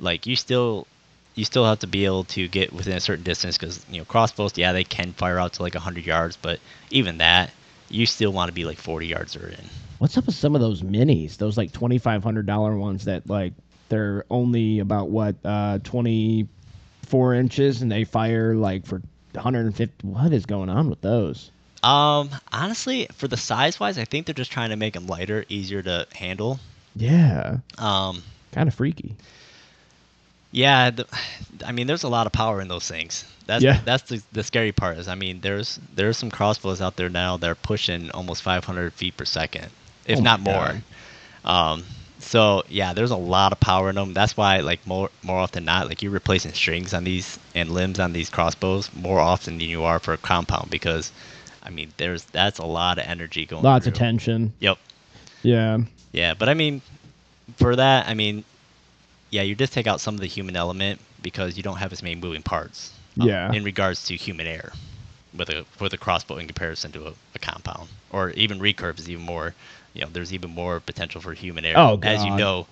[0.00, 0.86] Like you still
[1.34, 4.04] you still have to be able to get within a certain distance because you know
[4.04, 7.50] crossbows, yeah, they can fire out to like 100 yards, but even that,
[7.88, 9.64] you still want to be like 40 yards or in.
[9.98, 11.36] What's up with some of those minis?
[11.36, 13.52] Those like twenty five hundred dollar ones that like
[13.88, 16.46] they're only about what uh twenty
[17.08, 20.06] four inches and they fire like for one hundred and fifty.
[20.06, 21.50] What is going on with those?
[21.82, 25.44] Um, honestly, for the size wise, I think they're just trying to make them lighter,
[25.48, 26.58] easier to handle.
[26.96, 29.14] Yeah, Um, kind of freaky.
[30.50, 31.06] yeah, the,
[31.64, 33.24] I mean, there's a lot of power in those things.
[33.46, 33.80] That's Yeah.
[33.84, 34.98] that's the, the scary part.
[34.98, 38.92] Is I mean, there's there's some crossbows out there now that are pushing almost 500
[38.92, 39.68] feet per second,
[40.06, 40.82] if Oh not more.
[41.44, 41.84] Um,
[42.18, 44.12] so yeah, there's a lot of power in them.
[44.12, 47.70] That's why, like more more often than not, like you're replacing strings on these and
[47.70, 51.12] limbs on these crossbows more often than you are for a compound because,
[51.62, 53.62] I mean, there's that's a lot of energy going.
[53.62, 54.52] Lots of tension.
[54.60, 54.78] Yep.
[55.42, 55.78] Yeah,
[56.12, 56.82] Yeah, but I mean,
[57.56, 58.44] for that, I mean,
[59.30, 62.02] yeah, you just take out some of the human element because you don't have as
[62.02, 62.92] many moving parts.
[63.20, 63.52] um, Yeah.
[63.52, 64.72] In regards to human error,
[65.36, 69.08] with a with a crossbow in comparison to a, a compound, or even recurve is
[69.08, 69.54] even more.
[69.94, 72.66] You know, there's even more potential for human error, Oh, as you know,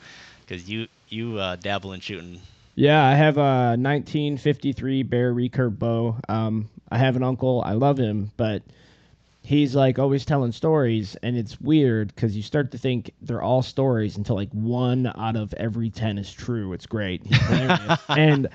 [0.46, 2.40] because you you uh, dabble in shooting.
[2.74, 3.04] yeah.
[3.04, 6.16] I have a 1953 Bear recurve bow.
[6.28, 7.62] Um, I have an uncle.
[7.64, 8.62] I love him, but
[9.42, 13.62] he's like always telling stories, and it's weird because you start to think they're all
[13.62, 16.72] stories until like one out of every ten is true.
[16.72, 17.22] It's great,
[18.08, 18.48] and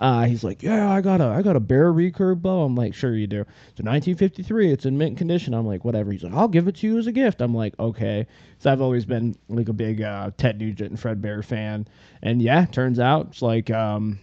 [0.00, 2.94] uh, he's like, "Yeah, I got a I got a Bear recurve bow." I'm like,
[2.94, 4.72] "Sure you do." It's a 1953.
[4.72, 5.54] It's in mint condition.
[5.54, 7.78] I'm like, "Whatever." He's like, "I'll give it to you as a gift." I'm like,
[7.78, 8.26] "Okay."
[8.58, 11.86] So I've always been like a big uh, Ted Nugent and Fred Bear fan,
[12.22, 14.18] and yeah, turns out it's like um,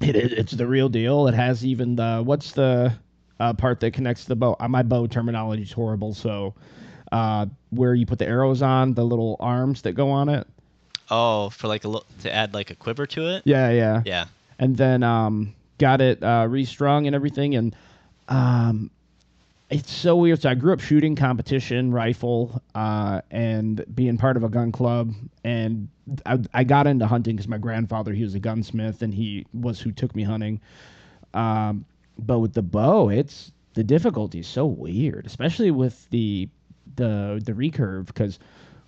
[0.00, 1.26] it, it, it's the real deal.
[1.28, 2.94] It has even the what's the
[3.38, 4.56] uh, part that connects the bow.
[4.58, 6.54] Uh, my bow terminology is horrible, so
[7.12, 10.46] uh, where you put the arrows on, the little arms that go on it.
[11.10, 13.42] Oh, for like a little to add like a quiver to it.
[13.44, 14.02] Yeah, yeah.
[14.06, 14.24] Yeah.
[14.60, 17.74] And then um, got it uh, restrung and everything, and
[18.28, 18.90] um,
[19.70, 20.42] it's so weird.
[20.42, 25.14] So I grew up shooting competition rifle uh, and being part of a gun club,
[25.44, 25.88] and
[26.26, 29.80] I, I got into hunting because my grandfather he was a gunsmith and he was
[29.80, 30.60] who took me hunting.
[31.32, 31.84] Um,
[32.18, 36.48] but with the bow, it's the difficulty is so weird, especially with the
[36.96, 38.38] the the recurve because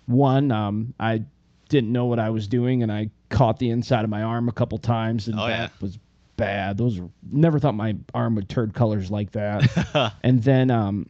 [0.05, 1.23] one, um, I
[1.69, 4.51] didn't know what I was doing and I caught the inside of my arm a
[4.51, 5.69] couple times and Oh, that yeah.
[5.81, 5.97] was
[6.37, 6.77] bad.
[6.77, 10.13] Those were, never thought my arm would turn colors like that.
[10.23, 11.09] and then um,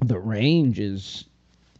[0.00, 1.24] the range is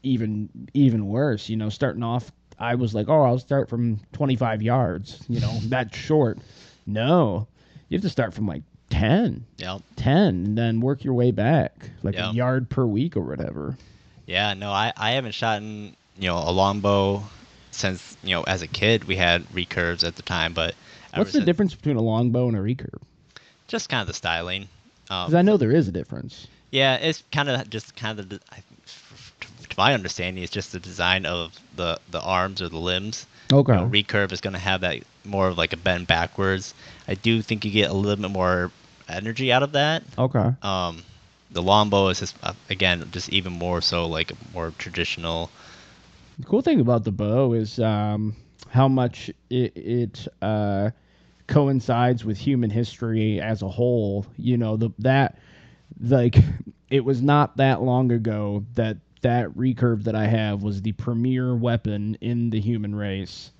[0.02, 1.48] even even worse.
[1.48, 5.22] You know, starting off, I was like, oh, I'll start from 25 yards.
[5.28, 6.38] You know, that's short.
[6.86, 7.46] No,
[7.88, 9.82] you have to start from like 10, Yep.
[9.96, 12.30] 10, and then work your way back, like Yeah.
[12.30, 13.76] a yard per week or whatever.
[14.26, 17.24] Yeah, no, I, I haven't shot in, you know, a longbow
[17.76, 20.74] since, you know, as a kid we had recurves at the time, but
[21.14, 23.00] What's the since- difference between a longbow and a recurve?
[23.68, 24.62] Just kind of the styling.
[25.08, 26.46] Um, Because I know there is a difference.
[26.70, 28.58] yeah, it's kind of just kind of the, I,
[29.68, 33.26] to my understanding, it's just the design of the the arms or the limbs.
[33.52, 33.72] Okay.
[33.74, 36.74] You know, recurve is going to have that more of like a bend backwards.
[37.06, 38.70] I do think you get a little bit more
[39.08, 40.02] energy out of that.
[40.18, 40.50] Okay.
[40.62, 41.02] Um,
[41.52, 45.50] the longbow is just uh, again just even more so like a more traditional.
[46.38, 48.36] The cool thing about the bow is um,
[48.68, 50.90] how much it, it uh,
[51.46, 54.26] coincides with human history as a whole.
[54.36, 55.38] You know, the that
[56.00, 56.36] like
[56.90, 61.56] it was not that long ago that that recurve that I have was the premier
[61.56, 63.52] weapon in the human race.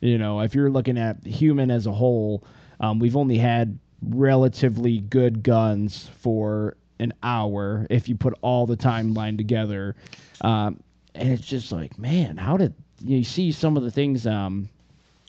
[0.00, 2.44] You know, if you're looking at human as a whole,
[2.80, 8.76] um, we've only had relatively good guns for an hour if you put all the
[8.76, 9.96] timeline together.
[10.42, 10.80] Um,
[11.14, 14.26] and it's just like, man, how did you see some of the things?
[14.26, 14.68] Um,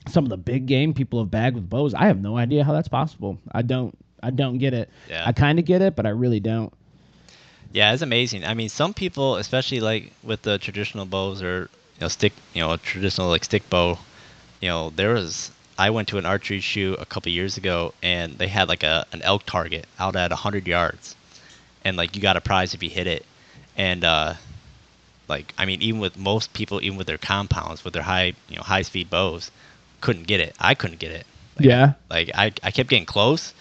[0.07, 1.93] some of the big game people have bagged with bows.
[1.93, 3.37] I have no idea how that's possible.
[3.51, 3.97] I don't.
[4.21, 4.89] I don't get it.
[5.09, 5.23] Yeah.
[5.25, 6.73] I kind of get it, but I really don't.
[7.71, 8.43] Yeah, it's amazing.
[8.43, 12.61] I mean, some people, especially like with the traditional bows or you know stick, you
[12.61, 13.97] know, a traditional like stick bow,
[14.61, 15.51] you know, there was.
[15.77, 19.05] I went to an archery shoot a couple years ago, and they had like a
[19.13, 21.15] an elk target out at hundred yards,
[21.85, 23.25] and like you got a prize if you hit it,
[23.77, 24.33] and uh,
[25.29, 28.57] like I mean, even with most people, even with their compounds, with their high you
[28.57, 29.51] know high speed bows,
[30.01, 30.55] couldn't get it.
[30.59, 31.25] I couldn't get it.
[31.57, 31.93] Like, Yeah.
[32.09, 33.53] Like I I kept getting close,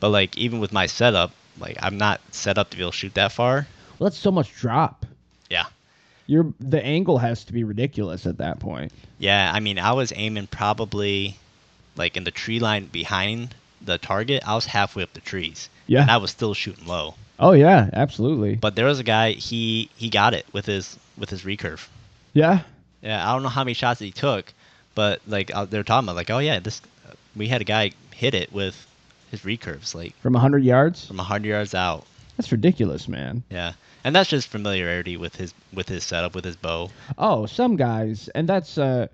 [0.00, 2.96] but like even with my setup, like I'm not set up to be able to
[2.96, 3.66] shoot that far.
[3.98, 5.04] Well, that's so much drop.
[5.50, 5.66] Yeah.
[6.26, 8.92] Your the angle has to be ridiculous at that point.
[9.18, 11.36] Yeah, I mean, I was aiming probably
[11.96, 14.42] like in the tree line behind the target.
[14.46, 15.68] I was halfway up the trees.
[15.86, 16.02] Yeah.
[16.02, 17.14] And I was still shooting low.
[17.40, 18.56] Oh yeah, absolutely.
[18.56, 21.86] But there was a guy, he he got it with his with his recurve.
[22.32, 22.60] Yeah.
[23.02, 24.52] Yeah, I don't know how many shots he took,
[24.94, 26.82] but like uh, they're talking about like, "Oh yeah, this
[27.36, 28.86] we had a guy hit it with
[29.30, 31.06] his recurves like From 100 yards?
[31.06, 32.04] from 100 yards out."
[32.36, 33.42] That's ridiculous, man.
[33.50, 33.72] Yeah.
[34.04, 36.90] And that's just familiarity with his with his setup with his bow.
[37.16, 39.06] Oh, some guys, and that's uh,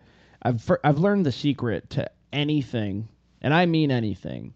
[0.42, 3.08] I've I've learned the secret to anything,
[3.42, 4.54] and I mean anything.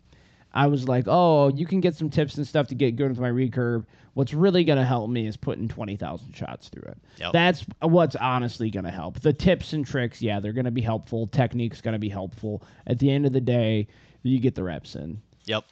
[0.52, 3.18] I was like, oh, you can get some tips and stuff to get good with
[3.18, 3.84] my recurve.
[4.14, 6.98] What's really gonna help me is putting twenty thousand shots through it.
[7.18, 7.32] Yep.
[7.32, 9.20] That's what's honestly gonna help.
[9.20, 11.28] The tips and tricks, yeah, they're gonna be helpful.
[11.28, 12.62] Technique's gonna be helpful.
[12.86, 13.86] At the end of the day,
[14.24, 15.20] you get the reps in.
[15.44, 15.64] Yep.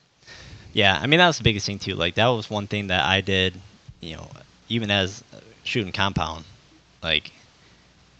[0.72, 1.94] Yeah, I mean that was the biggest thing too.
[1.94, 3.54] Like that was one thing that I did,
[4.00, 4.28] you know,
[4.68, 5.24] even as
[5.64, 6.44] shooting compound,
[7.02, 7.32] like,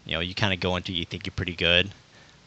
[0.05, 1.89] you know, you kind of go into you think you're pretty good,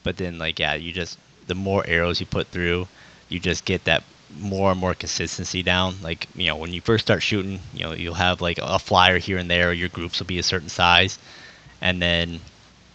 [0.02, 2.88] but then like yeah, you just the more arrows you put through,
[3.30, 4.04] you just get that
[4.38, 5.96] more and more consistency down.
[6.02, 9.18] Like you know, when you first start shooting, you know, you'll have like a flyer
[9.18, 9.70] here and there.
[9.70, 11.18] or Your groups will be a certain size,
[11.82, 12.42] and then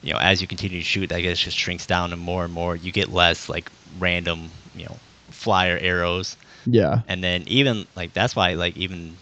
[0.03, 2.53] you know, as you continue to shoot, I guess just shrinks down and more and
[2.53, 2.75] more.
[2.75, 4.99] You get less like random, you know,
[5.31, 7.01] flyer arrows Yeah.
[7.07, 9.17] and then even like that's why like even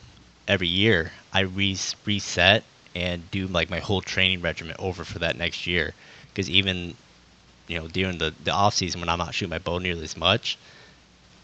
[0.48, 5.38] every year I re- reset and do like my whole training regimen over for that
[5.38, 5.96] next year
[6.30, 6.96] because even
[7.68, 10.18] you know during the the off season when I'm not shooting my bow nearly as
[10.18, 10.58] much,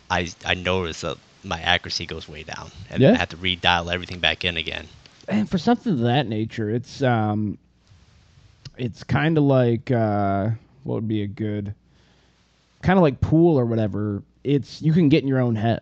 [0.10, 3.14] I I notice that my accuracy goes way down and Yeah.
[3.14, 4.88] I have to redial everything back in again.
[5.28, 7.58] and for something of that nature, it's um,
[8.78, 10.50] it's kind of like uh,
[10.84, 11.74] what would be a good,
[12.82, 14.24] kind of like pool or whatever.
[14.44, 15.82] It's you can get in your own head.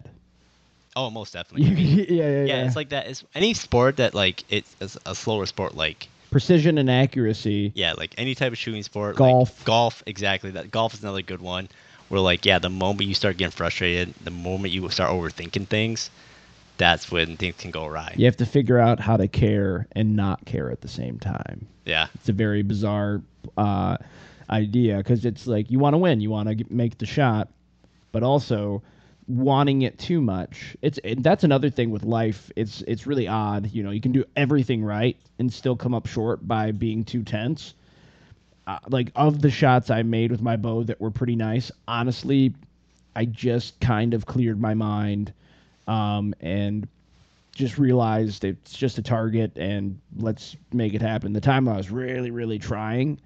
[0.95, 1.67] Oh, most definitely.
[1.75, 3.07] yeah, yeah, yeah, yeah, it's like that.
[3.07, 7.71] It's any sport that like it's, it's a slower sport like precision and accuracy.
[7.75, 9.15] Yeah, like any type of shooting sport.
[9.15, 9.59] Golf.
[9.59, 10.51] Like golf, exactly.
[10.51, 11.69] That golf is another good one.
[12.09, 16.09] Where like, yeah, the moment you start getting frustrated, the moment you start overthinking things,
[16.77, 18.13] that's when things can go awry.
[18.15, 21.67] You have to figure out how to care and not care at the same time.
[21.85, 22.07] Yeah.
[22.15, 23.21] It's a very bizarre
[23.57, 23.97] uh,
[24.49, 27.49] idea because it's like you want to win, you want to make the shot,
[28.11, 28.81] but also
[29.27, 30.75] wanting it too much.
[30.81, 32.51] It's it, that's another thing with life.
[32.55, 33.71] It's it's really odd.
[33.71, 37.23] You know, you can do everything right and still come up short by being too
[37.23, 37.73] tense.
[38.67, 42.53] Uh, like of the shots I made with my bow that were pretty nice, honestly,
[43.15, 45.33] I just kind of cleared my mind
[45.87, 46.87] um, and
[47.55, 51.33] just realized it's just a target and let's make it happen.
[51.33, 53.19] The time I was really, really trying,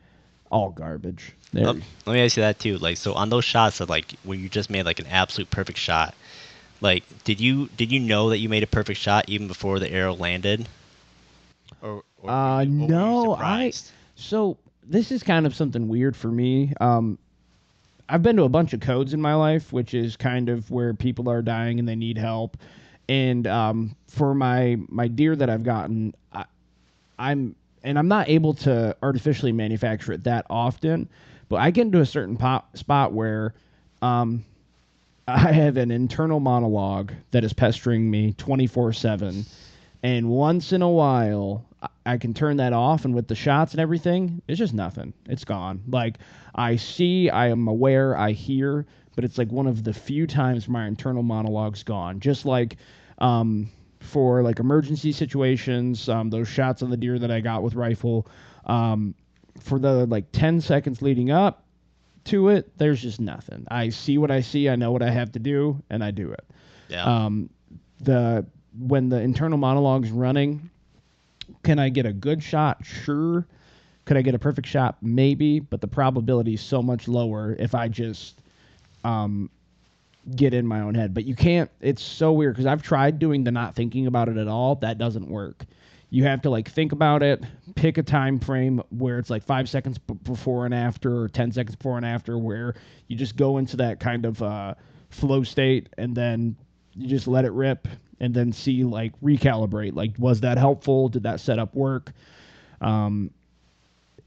[0.51, 1.33] all garbage.
[1.53, 1.65] There.
[1.65, 1.75] Let,
[2.05, 2.77] let me ask you that too.
[2.77, 5.79] Like, so on those shots that like where you just made like an absolute perfect
[5.79, 6.13] shot,
[6.81, 9.91] like did you did you know that you made a perfect shot even before the
[9.91, 10.67] arrow landed?
[11.81, 13.73] Or, or Uh, you- or were you no, I.
[14.15, 14.57] So
[14.91, 16.73] this is kind of something weird for me.
[16.81, 17.17] Um,
[18.09, 20.93] I've been to a bunch of codes in my life, which is kind of where
[20.93, 22.57] people are dying and they need help.
[23.07, 26.45] And um, for my my deer that I've gotten, I,
[27.17, 31.07] I'm and I'm not able to artificially manufacture it that often,
[31.47, 33.53] but I get into a certain pop, spot where
[34.01, 34.43] um,
[35.27, 39.45] I have an internal monologue that is pestering me 24 7.
[40.03, 41.63] And once in a while,
[42.05, 43.05] I- can turn that off.
[43.05, 45.13] And with the shots and everything, it's just nothing.
[45.27, 45.83] It's gone.
[45.87, 46.17] Like,
[46.53, 50.67] I see, I am aware, I hear, but it's like one of the few times
[50.67, 52.19] my internal monologue's gone.
[52.19, 52.77] Just like
[53.17, 53.69] um,
[53.99, 58.27] for like emergency situations, um, those shots on the deer that I got with rifle,
[58.65, 59.15] um,
[59.59, 61.65] for the like 10 seconds leading up
[62.25, 63.65] to it, there's just nothing.
[63.69, 66.31] I see what I see, I know what I have to do, and I do
[66.31, 66.45] it.
[66.89, 67.03] Yeah.
[67.03, 67.49] Um,
[67.99, 68.45] the
[68.77, 70.70] when the internal monologue's running,
[71.63, 72.85] can I get a good shot?
[72.85, 73.45] Sure.
[74.05, 74.97] Could I get a perfect shot?
[75.01, 78.41] Maybe, but the probability is so much lower if I just
[79.03, 79.49] um,
[80.35, 81.13] get in my own head.
[81.13, 81.69] But you can't.
[81.81, 84.75] It's so weird because I've tried doing the not thinking about it at all.
[84.75, 85.65] That doesn't work.
[86.09, 87.41] You have to like think about it,
[87.75, 91.53] pick a time frame where it's like five seconds b- before and after, or ten
[91.53, 92.75] seconds before and after, where
[93.07, 94.73] you just go into that kind of uh,
[95.09, 96.57] flow state, and then
[96.95, 97.87] you just let it rip,
[98.19, 99.95] and then see like recalibrate.
[99.95, 101.09] Like, was that helpful?
[101.09, 102.11] Did that setup work?
[102.79, 103.31] Um,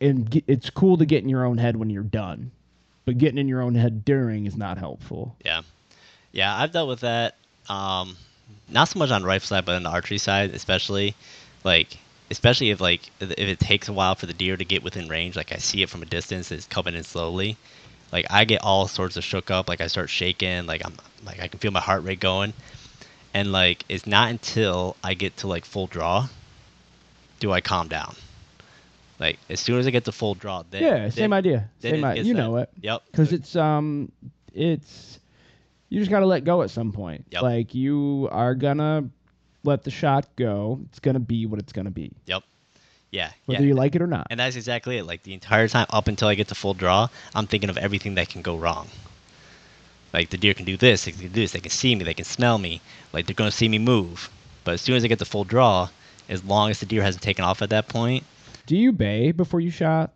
[0.01, 2.51] and g- it's cool to get in your own head when you're done,
[3.05, 5.37] but getting in your own head during is not helpful.
[5.45, 5.63] Yeah,
[6.33, 7.37] yeah, I've dealt with that.
[7.69, 8.17] Um,
[8.69, 11.15] not so much on rifle side, but on the archery side, especially,
[11.65, 11.99] like,
[12.31, 15.37] especially if like if it takes a while for the deer to get within range.
[15.37, 17.57] Like I see it from a distance, it's coming in slowly.
[18.13, 19.69] Like I get all sorts of shook up.
[19.69, 20.67] Like I start shaking.
[20.67, 20.95] Like I'm
[21.27, 22.53] like I can feel my heart rate going,
[23.33, 26.29] and like it's not until I get to like full draw,
[27.41, 28.15] do I calm down.
[29.19, 31.69] Like as soon as I get to full draw, then yeah, same then- idea.
[31.81, 32.23] then Same idea.
[32.25, 32.71] You that- know it.
[32.81, 33.03] Yep.
[33.11, 34.11] because it's um
[34.53, 35.19] it's
[35.89, 37.43] you just got to let go at some point Yep.
[37.43, 39.09] like you are gonna
[39.65, 42.43] let the shot go it's gonna be what it's gonna be Yep.
[43.15, 43.31] Yeah.
[43.47, 43.69] whether yeah.
[43.69, 45.07] you like it or not And that's exactly it.
[45.07, 48.17] Like the entire time up until I get to full draw, I'm thinking of everything
[48.17, 48.89] that can go wrong.
[50.13, 52.15] Like the deer can do this, they can do this, they can see me, they
[52.15, 52.81] can smell me,
[53.13, 54.31] like they're gonna see me move.
[54.65, 55.89] But as soon as I get to full draw,
[56.29, 58.25] as long as the deer hasn't taken off at that point,
[58.67, 60.13] do you bay before you shot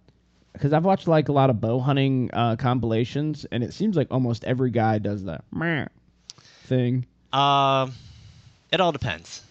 [0.55, 4.09] because i've watched like a lot of bow hunting uh, compilations and it seems like
[4.11, 5.85] almost every guy does that meh
[6.65, 7.93] thing um,
[8.71, 9.43] it all depends.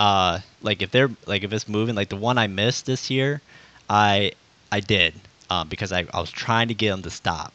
[0.00, 3.42] Uh, like if they're like if it's moving, like the one I missed this year,
[3.88, 4.32] I
[4.72, 5.14] I did
[5.50, 7.52] um, because I, I was trying to get him to stop.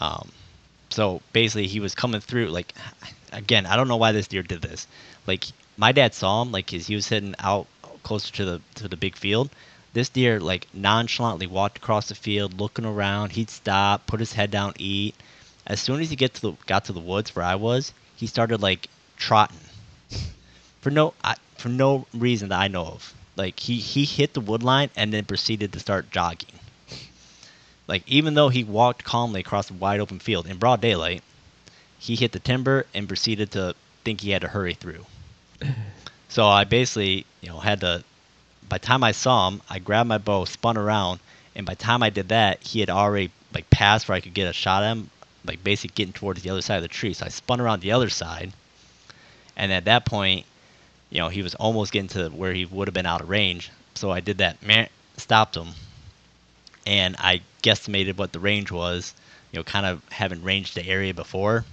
[0.00, 0.30] Um,
[0.90, 2.74] so basically he was coming through like
[3.32, 4.86] again I don't know why this deer did this.
[5.26, 5.46] Like
[5.76, 7.66] my dad saw him like 'cause he was heading out
[8.04, 9.50] closer to the to the big field.
[9.94, 13.32] This deer like nonchalantly walked across the field, looking around.
[13.32, 15.16] He'd stop, put his head down, eat.
[15.66, 18.26] As soon as he get to the got to the woods where I was, he
[18.26, 19.58] started like trotting
[20.82, 23.14] for no I, for no reason that I know of.
[23.36, 26.58] Like he he hit the wood line and then proceeded to start jogging.
[27.88, 31.22] Like even though he walked calmly across the wide open field in broad daylight,
[31.98, 33.74] he hit the timber and proceeded to
[34.04, 35.06] think he had to hurry through.
[36.32, 38.02] So I basically, you know, had to.
[38.66, 41.20] By the time I saw him, I grabbed my bow, spun around,
[41.54, 44.32] and by the time I did that, he had already like passed where I could
[44.32, 45.10] get a shot at him,
[45.44, 47.12] like basically getting towards the other side of the tree.
[47.12, 48.54] So I spun around the other side,
[49.58, 50.46] and at that point,
[51.12, 53.70] you know, he was almost getting to where he would have been out of range.
[53.94, 54.86] So I did that, meh,
[55.18, 55.68] stopped him,
[56.86, 59.14] and I guesstimated what the range was.
[59.52, 61.66] You know, kind of having ranged the area before.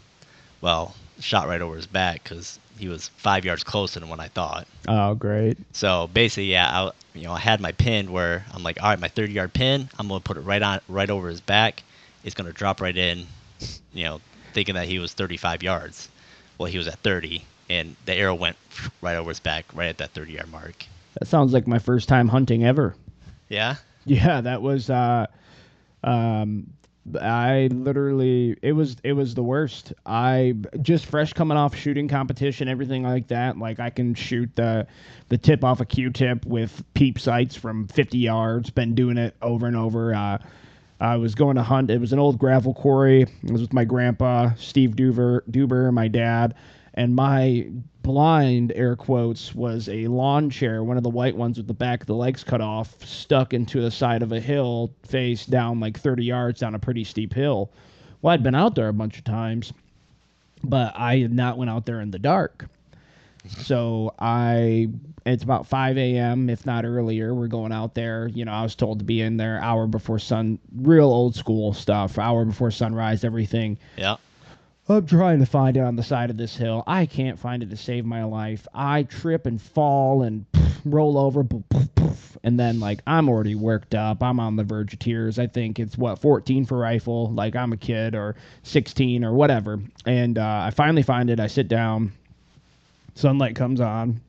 [0.59, 4.27] Well, shot right over his back because he was five yards closer than what I
[4.27, 4.67] thought.
[4.89, 8.83] oh great So basically, yeah, I, you know, I had my pin where I'm like,
[8.83, 11.39] all right, my 30 yard pin, I'm gonna put it right on, right over his
[11.39, 11.81] back.
[12.25, 13.25] It's gonna drop right in,
[13.93, 14.19] you know,
[14.51, 16.09] thinking that he was 35 yards.
[16.57, 18.57] Well, he was at 30, and the arrow went
[19.01, 20.85] right over his back, right at that 30 yard mark.
[21.19, 22.95] that sounds like my first time hunting ever
[23.49, 23.75] Yeah.
[24.05, 25.25] Yeah, that was uh
[26.03, 26.67] um
[27.19, 29.93] I literally it was it was the worst.
[30.05, 33.57] I just fresh coming off shooting competition, everything like that.
[33.57, 34.85] Like I can shoot the
[35.29, 38.69] the tip off a Q-tip with peep sights from 50 yards.
[38.69, 40.13] Been doing it over and over.
[40.13, 40.37] Uh,
[40.99, 41.89] I was going to hunt.
[41.89, 43.21] It was an old gravel quarry.
[43.21, 46.53] It was with my grandpa, Steve Duver, Duber, my dad,
[46.99, 47.65] and my
[48.01, 52.01] blind air quotes was a lawn chair, one of the white ones with the back
[52.01, 55.97] of the legs cut off, stuck into the side of a hill, face down like
[55.97, 57.71] 30 yards down a pretty steep hill.
[58.21, 59.71] Well, I'd been out there a bunch of times,
[60.61, 62.67] but I had not went out there in the dark.
[63.45, 63.61] Mm-hmm.
[63.61, 64.89] So I,
[65.25, 66.49] it's about 5 a.m.
[66.49, 67.33] if not earlier.
[67.33, 68.27] We're going out there.
[68.27, 71.71] You know, I was told to be in there hour before sun, real old school
[71.71, 72.17] stuff.
[72.17, 73.77] Hour before sunrise, everything.
[73.95, 74.17] Yeah.
[74.91, 76.83] I'm trying to find it on the side of this hill.
[76.87, 78.67] I can't find it to save my life.
[78.73, 80.45] I trip and fall and
[80.83, 81.45] roll over,
[82.43, 84.23] and then like I'm already worked up.
[84.23, 85.37] I'm on the verge of tears.
[85.37, 89.79] I think it's what 14 for rifle, like I'm a kid, or 16 or whatever.
[90.07, 91.39] And uh, I finally find it.
[91.39, 92.11] I sit down.
[93.13, 94.21] Sunlight comes on.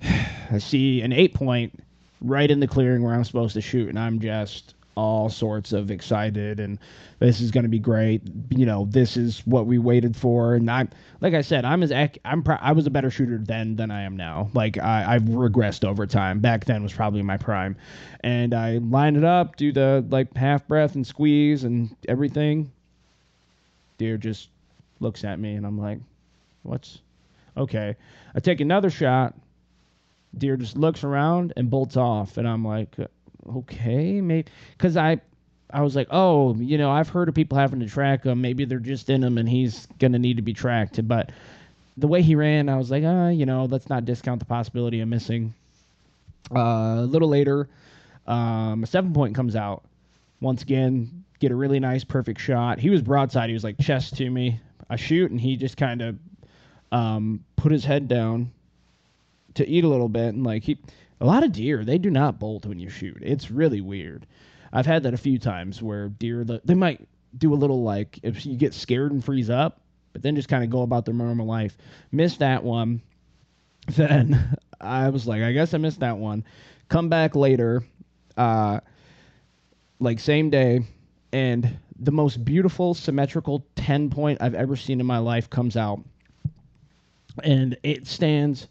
[0.02, 1.78] I see an eight point
[2.22, 5.90] right in the clearing where I'm supposed to shoot, and I'm just all sorts of
[5.90, 6.78] excited and
[7.18, 8.22] this is going to be great.
[8.50, 10.54] You know, this is what we waited for.
[10.54, 10.88] And I,
[11.20, 11.92] like I said, I'm as
[12.24, 14.50] I'm pro- I was a better shooter then than I am now.
[14.54, 16.40] Like I, I've regressed over time.
[16.40, 17.76] Back then was probably my prime,
[18.20, 22.72] and I line it up, do the like half breath and squeeze and everything.
[23.98, 24.48] Deer just
[24.98, 26.00] looks at me, and I'm like,
[26.64, 26.98] "What's
[27.56, 27.94] okay?"
[28.34, 29.34] I take another shot.
[30.36, 32.96] Deer just looks around and bolts off, and I'm like,
[33.48, 35.20] "Okay, maybe," because I
[35.72, 38.40] I was like, oh, you know, I've heard of people having to track him.
[38.40, 41.06] Maybe they're just in him, and he's gonna need to be tracked.
[41.06, 41.32] But
[41.96, 45.00] the way he ran, I was like, ah, you know, let's not discount the possibility
[45.00, 45.54] of missing.
[46.54, 47.68] Uh, a little later,
[48.26, 49.82] um, a seven point comes out.
[50.40, 52.78] Once again, get a really nice, perfect shot.
[52.78, 53.48] He was broadside.
[53.48, 54.60] He was like chest to me.
[54.90, 56.18] I shoot, and he just kind of
[56.90, 58.50] um, put his head down
[59.54, 60.78] to eat a little bit, and like he,
[61.22, 63.18] a lot of deer, they do not bolt when you shoot.
[63.22, 64.26] It's really weird.
[64.72, 67.06] I've had that a few times where deer they might
[67.38, 69.80] do a little like if you get scared and freeze up,
[70.12, 71.78] but then just kind of go about their normal life.
[72.10, 73.00] Missed that one.
[73.88, 76.44] Then I was like, I guess I missed that one.
[76.88, 77.82] Come back later,
[78.36, 78.78] uh,
[79.98, 80.86] like same day,
[81.32, 86.00] and the most beautiful symmetrical ten point I've ever seen in my life comes out,
[87.42, 88.68] and it stands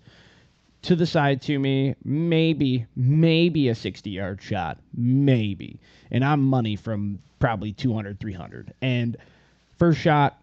[0.84, 5.80] to the side to me, maybe, maybe a 60 yard shot, maybe.
[6.10, 8.74] And I'm money from probably 200, 300.
[8.82, 9.18] And
[9.78, 10.38] first shot,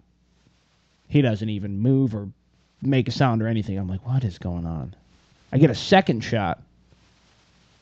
[1.08, 2.28] he doesn't even move or
[2.82, 3.78] make a sound or anything.
[3.78, 4.94] I'm like, what is going on?
[5.52, 6.62] I get a second shot.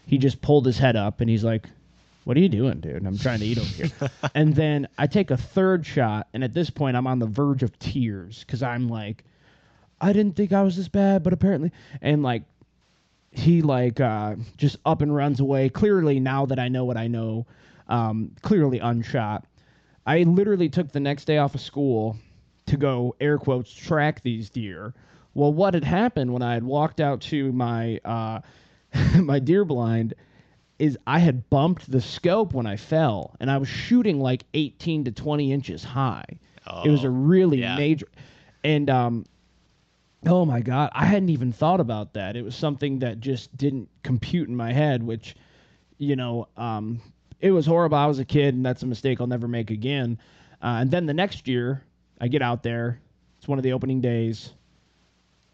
[0.07, 1.69] He just pulled his head up and he's like,
[2.25, 3.07] what are you doing, dude?
[3.07, 4.11] I'm trying to eat over here.
[4.35, 6.27] and then I take a third shot.
[6.33, 9.25] And at this point, I'm on the verge of tears because I'm like,
[10.01, 12.43] I didn't think I was this bad, but apparently, and like
[13.31, 15.69] he like uh, just up and runs away.
[15.69, 17.47] Clearly, now that I know what I know,
[17.89, 19.43] um, clearly unshot.
[20.07, 22.17] I literally took the next day off of school
[22.67, 24.95] to go air quotes track these deer.
[25.35, 28.41] Well, what had happened when I had walked out to my uh,
[29.17, 30.15] my deer blind
[30.79, 35.05] is I had bumped the scope when I fell, and I was shooting like 18
[35.05, 36.25] to 20 inches high.
[36.67, 37.77] Oh, it was a really yeah.
[37.77, 38.09] major,
[38.63, 39.25] and um,
[40.25, 42.37] Oh my god, I hadn't even thought about that.
[42.37, 45.37] It was something that just didn't compute in my head, which,
[45.99, 47.01] you know, um,
[47.41, 47.99] it was horrible.
[47.99, 50.19] I was a kid, and that's a mistake I'll never make again.
[50.63, 51.85] Uh, and then the next year,
[52.21, 52.99] I get out there.
[53.39, 54.53] It's one of the opening days.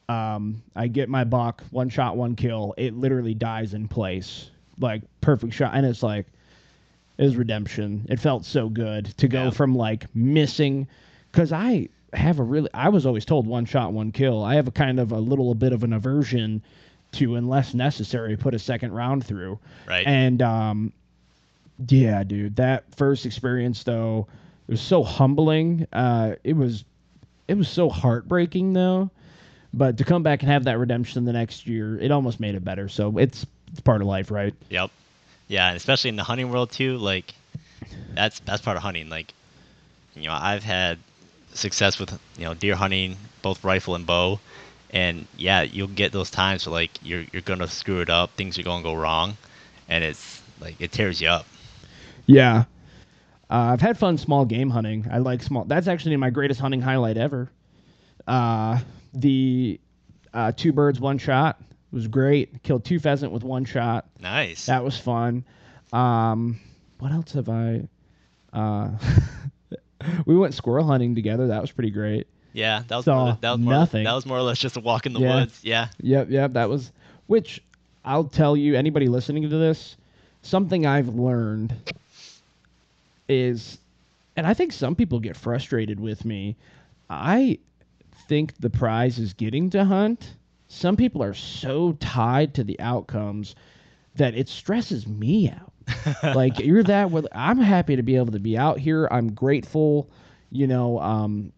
[0.09, 2.75] Um, I get my buck, one shot, one kill.
[2.77, 6.27] It literally dies in place, like perfect shot, and it's like
[7.19, 8.07] it was redemption.
[8.09, 9.51] It felt so good to go Yeah.
[9.51, 10.87] from like missing,
[11.31, 14.43] because I have a really I was always told one shot one kill.
[14.43, 16.63] I have a kind of a little bit of an aversion
[17.13, 19.59] to unless necessary put a second round through.
[19.87, 20.07] Right.
[20.07, 20.93] And um
[21.89, 24.27] yeah, dude, that first experience though,
[24.69, 25.87] it was so humbling.
[25.93, 26.85] Uh it was
[27.49, 29.11] it was so heartbreaking though.
[29.75, 32.65] But to come back and have that redemption the next year, it almost made it
[32.65, 32.89] better.
[32.89, 34.55] So it's it's part of life, right?
[34.69, 34.91] Yep.
[35.49, 36.99] Yeah, and especially in the hunting world too.
[36.99, 37.35] Like,
[38.15, 39.09] that's that's part of hunting.
[39.09, 39.33] Like,
[40.15, 40.99] you know, I've had
[41.55, 44.41] success with you know deer hunting, both rifle and bow,
[44.91, 48.59] and yeah, you'll get those times where like you're you're gonna screw it up, things
[48.59, 49.37] are gonna go wrong,
[49.89, 51.47] and it's like it tears you up.
[52.27, 52.65] Yeah.
[53.51, 55.07] Uh, I've had fun small game hunting.
[55.11, 55.65] I like small.
[55.65, 57.51] That's actually my greatest hunting highlight ever.
[58.27, 58.81] Uh,
[59.13, 59.79] the
[60.33, 62.63] uh, two birds, one shot was great.
[62.63, 64.07] Killed two pheasant with one shot.
[64.21, 64.67] Nice.
[64.67, 65.45] That was fun.
[65.93, 66.61] Um,
[66.99, 67.83] what else have I?
[70.27, 71.49] We went squirrel hunting together.
[71.49, 72.27] That was pretty great.
[72.53, 74.05] yeah, that was saw more, that was more, nothing.
[74.05, 75.35] That was more or less just a walk in the Yeah.
[75.41, 75.61] woods.
[75.63, 75.89] Yeah.
[76.01, 76.53] Yep, yep.
[76.55, 76.93] That was
[77.27, 77.63] which
[78.05, 78.75] I'll tell you.
[78.75, 79.97] Anybody listening to this,
[80.43, 81.75] something I've learned
[83.29, 83.79] is,
[84.37, 86.57] and I think some people get frustrated with me.
[87.09, 87.59] I
[88.29, 90.35] think the prize is getting to hunt.
[90.69, 93.55] Some people are so tied to the outcomes
[94.17, 95.72] that it stresses me out.
[96.35, 99.09] like you're that with I'm happy to be able to be out here.
[99.11, 100.09] I'm grateful,
[100.51, 101.53] you know, um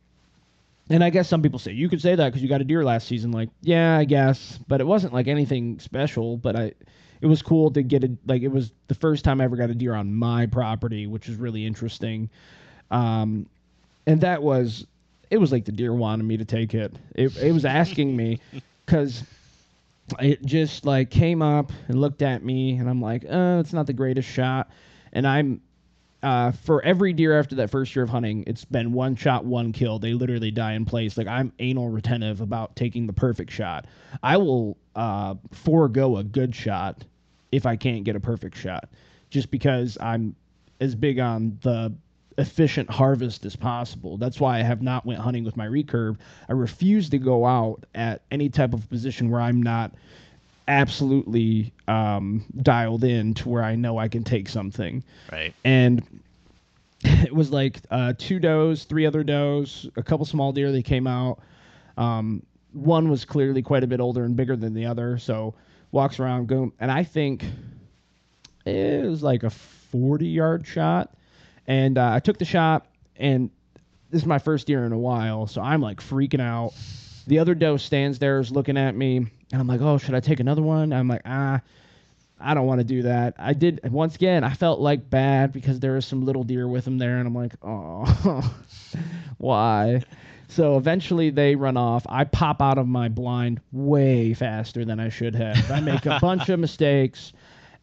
[0.91, 2.85] and I guess some people say you could say that because you got a deer
[2.85, 3.33] last season.
[3.33, 6.37] Like, yeah, I guess, but it wasn't like anything special.
[6.37, 6.73] But I,
[7.21, 9.71] it was cool to get a like it was the first time I ever got
[9.71, 12.29] a deer on my property, which was really interesting.
[12.91, 13.47] Um,
[14.07, 14.87] and that was
[15.31, 16.95] it was like the deer wanted me to take it.
[17.15, 18.41] It it was asking me
[18.87, 19.25] because
[20.21, 23.87] it just like came up and looked at me, and I'm like, uh, it's not
[23.87, 24.71] the greatest shot,
[25.13, 25.61] and I'm
[26.25, 29.73] uh, for every deer after that first year of hunting, it's been one shot, one
[29.73, 29.99] kill.
[29.99, 31.19] They literally die in place.
[31.19, 33.87] Like I'm anal retentive about taking the perfect shot.
[34.23, 37.05] I will uh, forego a good shot
[37.53, 38.89] if I can't get a perfect shot,
[39.29, 40.35] just because I'm
[40.81, 41.93] as big on the
[42.39, 44.17] efficient harvest as possible.
[44.17, 46.17] That's why I have not went hunting with my recurve.
[46.49, 49.93] I refuse to go out at any type of position where I'm not
[50.67, 55.05] absolutely um, dialed in to where I know I can take something.
[55.31, 55.55] Right.
[55.65, 56.03] And
[57.05, 60.73] it was like uh, two does, three other does, a couple small deer.
[60.73, 61.41] They came out.
[61.97, 65.55] Um, one was clearly quite a bit older and bigger than the other, so
[65.93, 67.45] walks around, go, and I think
[68.65, 71.15] it was like a 40 yard shot.
[71.67, 72.87] And uh, I took the shot,
[73.17, 73.51] and
[74.11, 76.73] this is my first deer in a while, so I'm like freaking out.
[77.27, 80.21] The other doe stands there, is looking at me, and I'm like, oh, should I
[80.21, 80.93] take another one?
[80.93, 81.61] I'm like, ah,
[82.39, 83.35] I don't want to do that.
[83.39, 84.45] I did once again.
[84.45, 87.35] I felt like bad because there was some little deer with him there, and I'm
[87.35, 88.55] like, oh,
[89.39, 90.03] why?
[90.49, 92.05] So eventually they run off.
[92.09, 95.71] I pop out of my blind way faster than I should have.
[95.71, 97.33] I make a bunch of mistakes,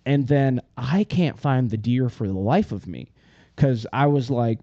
[0.06, 3.10] and then I can't find the deer for the life of me
[3.62, 4.58] because I was like,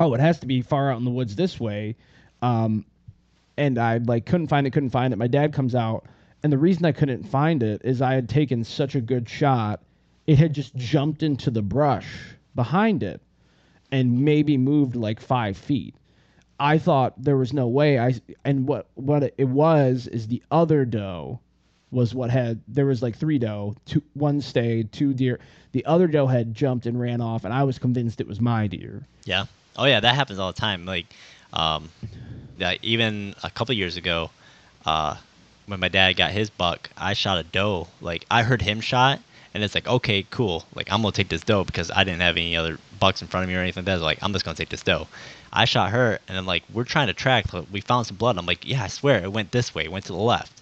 [0.00, 1.94] oh, it has to be far out in the woods this way.
[2.42, 2.84] Um,
[3.56, 5.16] and I like couldn't find it, couldn't find it.
[5.16, 6.04] My dad comes out,
[6.42, 9.82] and the reason I couldn't find it is I had taken such a good shot,
[10.26, 12.08] it had just jumped into the brush
[12.56, 13.20] behind it,
[13.92, 15.94] and maybe moved like five feet.
[16.58, 18.00] I thought there was no way.
[18.00, 18.14] I
[18.44, 21.38] and what what it was is the other doe
[21.90, 25.38] was what had there was like three doe, two one stayed, two deer.
[25.72, 28.66] The other doe had jumped and ran off, and I was convinced it was my
[28.66, 29.02] deer.
[29.24, 29.46] Yeah.
[29.76, 30.86] Oh yeah, that happens all the time.
[30.86, 31.06] Like,
[31.52, 31.90] um,
[32.82, 34.30] even a couple years ago,
[34.84, 35.16] uh,
[35.66, 37.88] when my dad got his buck, I shot a doe.
[38.00, 39.20] Like I heard him shot,
[39.54, 40.64] and it's like, okay, cool.
[40.74, 43.44] Like I'm gonna take this doe because I didn't have any other bucks in front
[43.44, 44.02] of me or anything like that.
[44.02, 45.06] Like, I'm just gonna take this doe.
[45.52, 47.46] I shot her, and then like we're trying to track.
[47.70, 48.38] We found some blood.
[48.38, 49.84] I'm like, yeah, I swear it went this way.
[49.84, 50.55] It went to the left.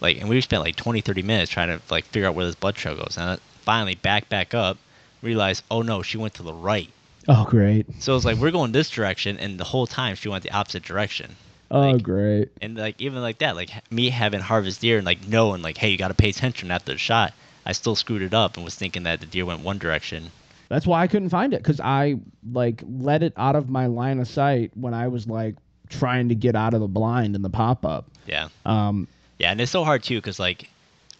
[0.00, 2.54] Like, and we spent like 20, 30 minutes trying to like figure out where this
[2.54, 3.16] blood trail goes.
[3.18, 4.78] And I finally back back up,
[5.22, 6.90] realized, oh no, she went to the right.
[7.28, 7.86] Oh great!
[8.00, 10.82] So it's like we're going this direction, and the whole time she went the opposite
[10.82, 11.36] direction.
[11.70, 12.48] Oh great!
[12.62, 15.90] And like even like that, like me having harvest deer and like knowing like, hey,
[15.90, 17.34] you got to pay attention after the shot.
[17.66, 20.30] I still screwed it up and was thinking that the deer went one direction.
[20.70, 22.16] That's why I couldn't find it because I
[22.50, 25.56] like let it out of my line of sight when I was like
[25.88, 28.06] trying to get out of the blind in the pop up.
[28.26, 28.48] Yeah.
[28.64, 29.06] Um,
[29.40, 30.68] Yeah, and it's so hard too, because like,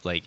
[0.04, 0.24] like,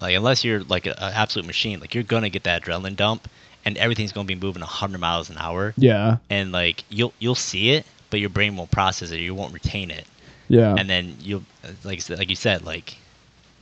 [0.00, 3.28] like unless you're like an absolute machine, like you're gonna get that adrenaline dump,
[3.66, 7.72] and everything's gonna be moving hundred miles an hour, yeah, and like you'll you'll see
[7.72, 10.06] it, but your brain won't process it, you won't retain it,
[10.48, 11.42] yeah, and then you'll
[11.84, 12.96] like like you said, like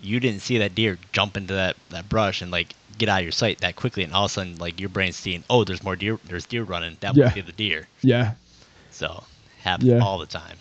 [0.01, 3.25] you didn't see that deer jump into that that brush and like get out of
[3.25, 5.83] your sight that quickly, and all of a sudden like your brain's seeing, oh, there's
[5.83, 7.25] more deer, there's deer running, that Yeah.
[7.25, 7.89] must be the deer.
[8.03, 8.35] yeah,
[8.93, 9.25] So
[9.63, 9.99] happens Yeah.
[10.01, 10.57] all the time.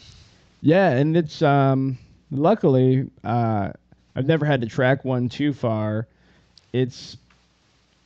[0.61, 0.89] yeah.
[0.91, 1.97] And it's um,
[2.31, 3.71] luckily uh,
[4.15, 6.07] I've never had to track one too far.
[6.73, 7.17] It's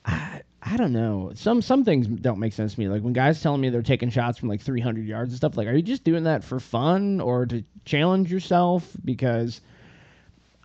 [0.05, 1.31] I, I don't know.
[1.35, 2.87] Some some things don't make sense to me.
[2.87, 5.57] Like when guys telling me they're taking shots from like 300 yards and stuff.
[5.57, 8.89] Like, are you just doing that for fun or to challenge yourself?
[9.03, 9.61] Because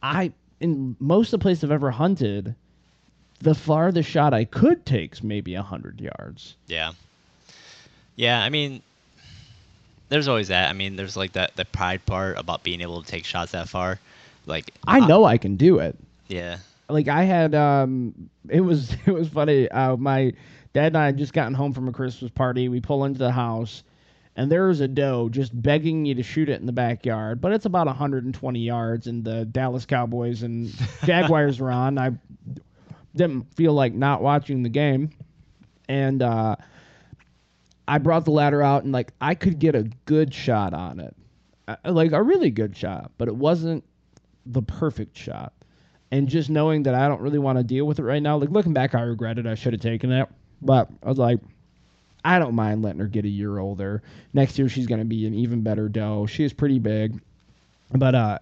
[0.03, 2.55] I in most of the places I've ever hunted,
[3.41, 6.57] the farthest shot I could take's maybe 100 yards.
[6.67, 6.93] Yeah.
[8.17, 8.83] Yeah, I mean,
[10.11, 10.69] there's always that.
[10.69, 13.69] I mean, there's like that the pride part about being able to take shots that
[13.69, 13.99] far.
[14.47, 15.97] Like I know I can do it.
[16.29, 16.59] yeah,
[16.89, 19.69] like I had um it was it was funny.
[19.71, 20.33] Uh my
[20.73, 22.69] dad and I had just gotten home from a Christmas party.
[22.69, 23.83] We pull into the house
[24.37, 27.53] and there is a doe just begging me to shoot it in the backyard, but
[27.53, 30.73] it's about 120 yards and the Dallas Cowboys and
[31.05, 31.99] Jaguars were on.
[31.99, 32.13] I
[33.15, 35.11] didn't feel like not watching the game.
[35.89, 36.57] And uh
[37.91, 41.17] I brought the ladder out and like I could get a good shot on it.
[41.67, 43.83] Uh, like a really good shot, but it wasn't
[44.47, 45.53] the perfect shot
[46.13, 48.37] and just knowing that I don't really want to deal with it right now.
[48.37, 49.47] Like looking back, I regret it.
[49.49, 50.29] I should have taken it,
[50.63, 51.41] but I was like,
[52.25, 54.03] I don't mind letting her get a year older.
[54.33, 56.27] Next year, she's gonna be an even better doe.
[56.27, 57.21] She is pretty big,
[57.91, 58.39] but uh,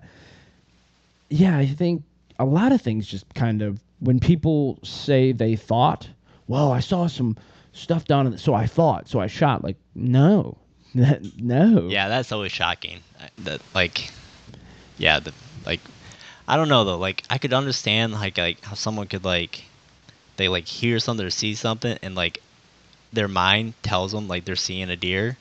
[1.30, 2.02] yeah, I think
[2.38, 6.06] a lot of things just kind of when people say they thought,
[6.48, 7.38] well, I saw some
[7.72, 9.62] stuff down in, the, so I thought, so I shot.
[9.64, 10.56] Like, no,
[10.94, 13.00] no, yeah, that's always shocking.
[13.38, 14.10] That like,
[14.96, 15.32] yeah, the
[15.66, 15.80] like,
[16.46, 16.98] I don't know though.
[16.98, 19.64] Like, I could understand like like how someone could like,
[20.36, 22.40] they like hear something or see something and like,
[23.12, 25.36] their mind tells them like they're seeing a deer,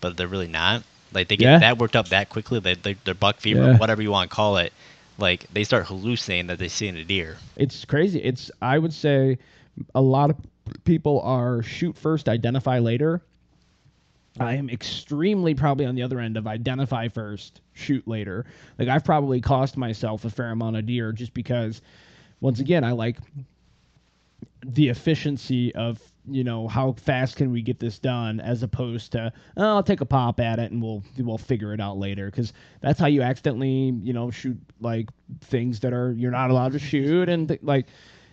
[0.00, 0.82] but they're really not.
[1.12, 1.58] Like they get Yeah.
[1.58, 2.60] that worked up that quickly.
[2.60, 3.78] They, they their buck fever, Yeah.
[3.78, 4.72] whatever you want to call it.
[5.16, 7.36] Like they start hallucinating that they're seeing a deer.
[7.56, 8.20] It's crazy.
[8.22, 9.38] It's I would say
[9.94, 10.36] a lot of
[10.84, 13.22] people are shoot first, identify later.
[14.40, 18.46] I am extremely probably on the other end of identify first, shoot later.
[18.78, 21.82] Like I've probably cost myself a fair amount of deer just because
[22.40, 23.18] once again I like
[24.64, 26.00] the efficiency of
[26.30, 30.00] you know how fast can we get this done as opposed to oh, I'll take
[30.00, 33.22] a pop at it and we'll we'll figure it out later because that's how you
[33.22, 35.08] accidentally you know shoot like
[35.40, 37.86] things that are you're not allowed to shoot and th- like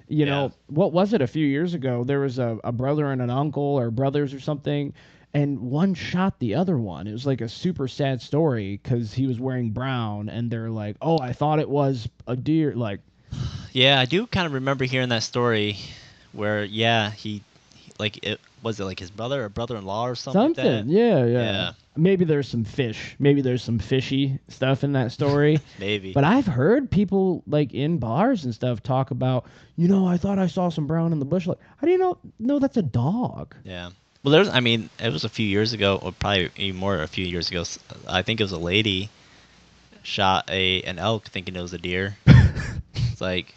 [0.07, 0.31] you Yeah.
[0.31, 3.29] know what was it a few years ago there was a, a brother and an
[3.29, 4.93] uncle or brothers or something
[5.33, 9.27] and one shot the other one it was like a super sad story because he
[9.27, 12.99] was wearing brown and they're like oh i thought it was a deer like
[13.73, 15.77] Yeah, I do kind of remember hearing that story
[16.31, 17.41] where yeah, he,
[17.75, 20.41] he like it was it like his brother or brother-in-law or something.
[20.41, 20.93] like something that?
[20.93, 21.71] yeah, yeah Yeah.
[21.97, 26.13] Maybe there's some fish maybe there's some fishy stuff in that story Maybe.
[26.13, 30.37] but i've heard people like in bars and stuff talk about you know i thought
[30.39, 32.81] i saw some brown in the bush like how do you know no that's a
[32.83, 33.89] dog Yeah.
[34.23, 34.49] Well, there's.
[34.49, 36.99] I mean, it was a few years ago, or probably even more.
[36.99, 37.63] A few years ago,
[38.07, 39.11] I think it was a lady
[40.01, 42.17] shot a an elk thinking it was a deer.
[42.95, 43.53] it's like,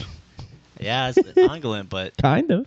[0.78, 2.66] yeah, it's ungulate, but kind of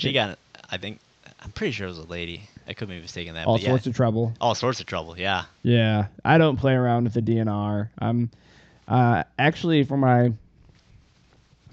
[0.00, 0.38] she got.
[0.70, 0.98] I think
[1.42, 2.48] I'm pretty sure it was a lady.
[2.68, 3.46] I could be mistaken that.
[3.46, 5.18] all but yeah, sorts of trouble all sorts of trouble.
[5.18, 5.44] Yeah.
[5.62, 7.88] Yeah, I don't play around with the DNR.
[7.98, 8.30] I'm
[8.88, 10.32] uh, actually for my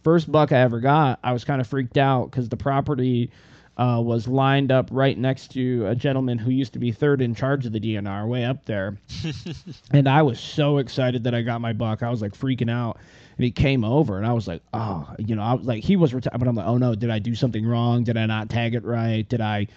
[0.03, 3.31] first buck I ever got, I was kind of freaked out because the property
[3.77, 7.33] uh, was lined up right next to a gentleman who used to be third in
[7.33, 8.97] charge of the DNR, way up there.
[9.91, 12.03] and I was so excited that I got my buck.
[12.03, 12.97] I was like freaking out.
[13.35, 15.95] And he came over, and I was like, "Oh, you know," I was like, he
[15.95, 18.03] was retired, but I'm like, "Oh no, did I do something wrong?
[18.03, 19.27] Did I not tag it right?
[19.27, 19.69] Did I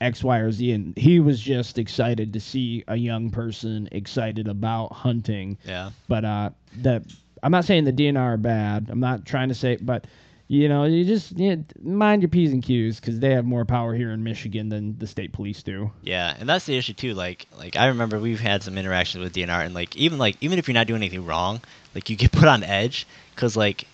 [0.00, 4.48] X, Y, or Z?" And he was just excited to see a young person excited
[4.48, 5.58] about hunting.
[5.64, 5.90] Yeah.
[6.08, 7.04] But uh, the
[7.42, 8.88] I'm not saying the DNR are bad.
[8.90, 10.06] I'm not trying to say, but
[10.46, 13.94] you know, you just you mind your p's and q's because they have more power
[13.94, 15.90] here in Michigan than the state police do.
[16.02, 17.14] Yeah, and that's the issue too.
[17.14, 20.58] Like, like I remember we've had some interactions with DNR, and like even like even
[20.58, 21.60] if you're not doing anything wrong,
[21.94, 23.86] like you get put on edge because like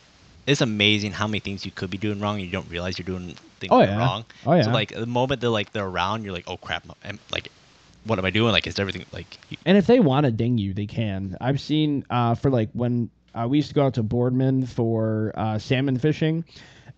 [0.50, 3.06] it's amazing how many things you could be doing wrong and you don't realize you're
[3.06, 3.96] doing things Oh, yeah.
[3.98, 4.24] wrong.
[4.44, 4.62] Oh, yeah.
[4.62, 7.48] So like the moment they're like they're around, you're like, oh crap, am, like
[8.04, 8.52] what am I doing?
[8.52, 11.36] Like is everything like you, And if they want to ding you, they can.
[11.40, 15.32] I've seen uh, for like when uh, we used to go out to Boardman for
[15.36, 16.44] uh, salmon fishing,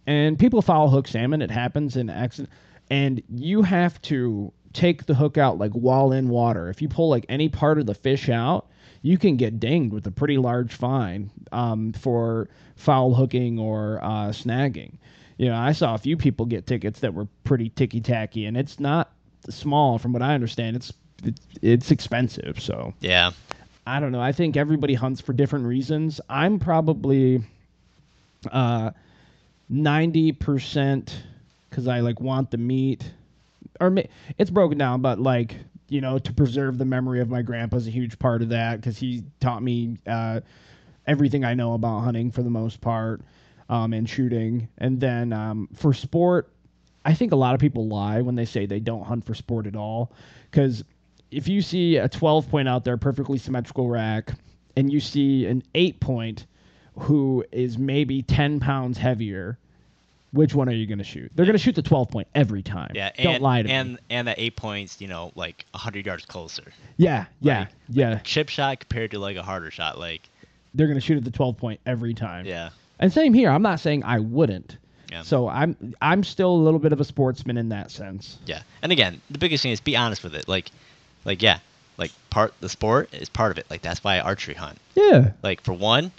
[0.06, 1.42] and people foul hook salmon.
[1.42, 2.50] It happens in accident,
[2.88, 6.70] and you have to take the hook out like while in water.
[6.70, 8.66] If you pull like any part of the fish out,
[9.02, 14.28] you can get dinged with a pretty large fine um, for foul hooking or uh,
[14.28, 14.92] snagging.
[15.36, 18.56] You know, I saw a few people get tickets that were pretty ticky tacky, and
[18.56, 19.10] it's not
[19.50, 20.76] small from what I understand.
[20.76, 20.92] It's
[21.60, 23.32] it's expensive, so yeah.
[23.84, 24.20] I don't know.
[24.20, 26.20] I think everybody hunts for different reasons.
[26.28, 27.42] I'm probably
[28.50, 28.92] uh,
[29.68, 31.24] ninety percent
[31.68, 33.10] because I like want the meat,
[33.80, 33.96] or
[34.38, 35.56] it's broken down, but like
[35.92, 38.76] you know to preserve the memory of my grandpa is a huge part of that
[38.76, 40.40] because he taught me uh,
[41.06, 43.20] everything I know about hunting for the most part
[43.68, 44.68] um, and shooting.
[44.78, 46.50] And then um, for sport,
[47.04, 49.66] I think a lot of people lie when they say they don't hunt for sport
[49.66, 50.12] at all.
[50.50, 50.82] Because
[51.30, 54.32] if you see a 12 point out there, perfectly symmetrical rack,
[54.76, 56.46] and you see an 8 point
[56.98, 59.58] who is maybe 10 pounds heavier,
[60.32, 61.30] which one are you going to shoot?
[61.34, 62.92] They're going to shoot the 12 point every time.
[62.94, 63.98] Yeah, Don't lie to and me.
[64.10, 66.64] and that eight points, you know, like hundred yards closer.
[66.96, 68.18] Yeah, yeah, like- yeah.
[68.20, 70.28] Chip shot compared to like a harder shot, like
[70.74, 72.46] They're going to shoot at the 12 point every time.
[72.46, 73.50] yeah, And same here.
[73.50, 74.78] I'm not saying I wouldn't.
[75.10, 75.20] Yeah.
[75.22, 78.38] So I'm I'm still a little bit of a sportsman in that sense.
[78.46, 78.62] yeah.
[78.80, 80.48] And again, the biggest thing is be honest with it.
[80.48, 80.70] Like,
[81.26, 81.58] like yeah,
[81.98, 83.66] like part the sport is part of it.
[83.68, 84.78] Like that's why I archery hunt.
[84.94, 85.32] Yeah.
[85.42, 86.12] Like for one,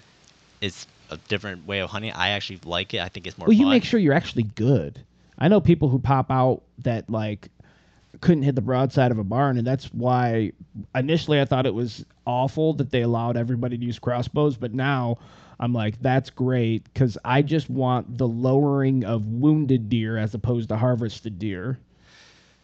[0.61, 2.11] it's a different way of hunting.
[2.11, 3.01] I actually like it.
[3.01, 3.47] I think it's more.
[3.47, 4.99] Well, you make sure you're actually good.
[5.39, 7.49] I know people who pop out that like
[8.22, 10.51] couldn't hit the broadside of a barn, and that's why
[10.95, 15.18] initially I thought it was awful that they allowed everybody to use crossbows, but now
[15.59, 20.70] I'm like, that's great because I just want the lowering of wounded deer as opposed
[20.70, 21.80] to harvested deer.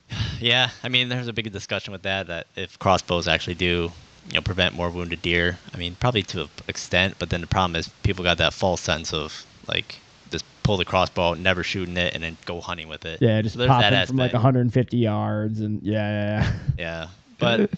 [0.40, 2.28] Yeah, I mean, there's a big discussion with that.
[2.28, 3.92] That if crossbows actually do,
[4.30, 5.58] you know, prevent more wounded deer.
[5.74, 8.82] I mean, probably to an extent, but then the problem is people got that false
[8.82, 10.00] sense of like
[10.32, 13.22] just pull the crossbow, never shooting it, and then go hunting with it.
[13.22, 16.54] Yeah, just So pop that from like 150 yards, and yeah, yeah, yeah.
[16.78, 17.08] Yeah,
[17.40, 17.72] but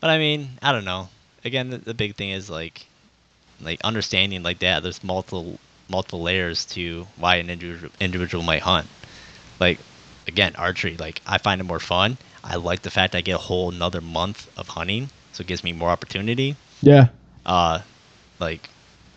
[0.00, 1.08] but I mean, I don't know.
[1.44, 2.86] Again, the, the big thing is like
[3.60, 4.82] like understanding like that.
[4.82, 5.58] There's multiple
[5.88, 8.86] multiple layers to why an individual individual might hunt.
[9.60, 9.78] Like
[10.26, 10.96] again, archery.
[10.96, 12.16] Like I find it more fun.
[12.42, 15.64] I like the fact I get a whole another month of hunting, so it gives
[15.64, 16.56] me more opportunity.
[16.80, 17.08] yeah.
[17.44, 17.80] Uh,
[18.40, 18.70] like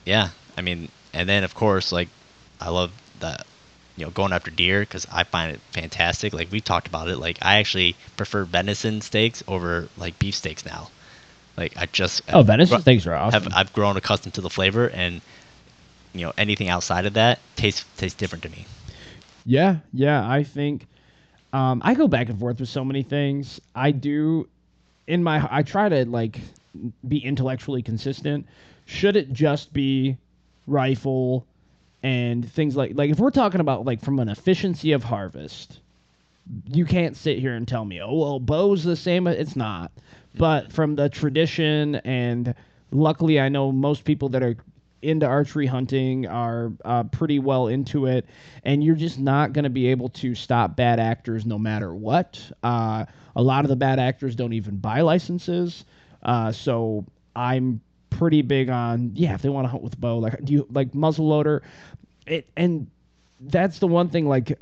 [0.05, 0.30] yeah.
[0.57, 2.09] I mean, and then of course like
[2.59, 3.45] I love that
[3.95, 6.34] you know going after deer because I find it fantastic.
[6.34, 7.18] Like we talked about it.
[7.18, 10.89] Like I actually prefer venison steaks over like beef steaks now.
[11.57, 13.43] Like I just Oh, venison steaks are awesome.
[13.43, 15.22] Have I've grown accustomed to the flavor and
[16.13, 18.65] you know anything outside of that tastes tastes different to me.
[19.45, 20.30] Yeah, yeah.
[20.30, 20.88] I think
[21.53, 23.61] um, I go back and forth with so many things.
[23.76, 24.47] I do
[25.08, 26.39] in my I try to like
[27.08, 28.45] be intellectually consistent.
[28.86, 30.18] Should it just be
[30.68, 31.45] rifle
[32.03, 35.80] and things like like if we're talking about like from an efficiency of harvest,
[36.66, 39.28] you can't sit here and tell me, oh well, bow's the same.
[39.28, 39.91] It's not.
[40.36, 42.53] But from the tradition and
[42.91, 44.55] luckily, I know most people that are
[45.01, 48.26] into archery hunting are uh, pretty well into it,
[48.64, 52.39] and you're just not going to be able to stop bad actors no matter what.
[52.64, 53.05] Uh,
[53.38, 55.85] a lot of the bad actors don't even buy licenses,
[56.23, 57.79] uh, so I'm
[58.09, 59.35] pretty big on yeah.
[59.35, 61.61] If they want to hunt with bow, like do you like muzzleloader,
[62.25, 62.88] it and
[63.39, 64.59] that's the one thing like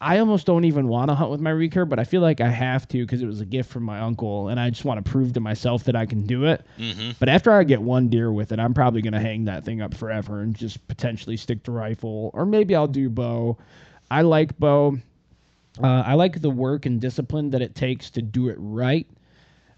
[0.00, 2.48] I almost don't even want to hunt with my recurve, but I feel like I
[2.48, 5.10] have to because it was a gift from my uncle, and I just want to
[5.10, 6.62] prove to myself that I can do it.
[6.78, 7.12] Mm-hmm.
[7.20, 9.80] But after I get one deer with it, I'm probably going to hang that thing
[9.80, 13.56] up forever and just potentially stick to rifle, or maybe I'll do bow.
[14.10, 14.98] I like bow.
[15.82, 19.06] Uh, I like the work and discipline that it takes to do it right.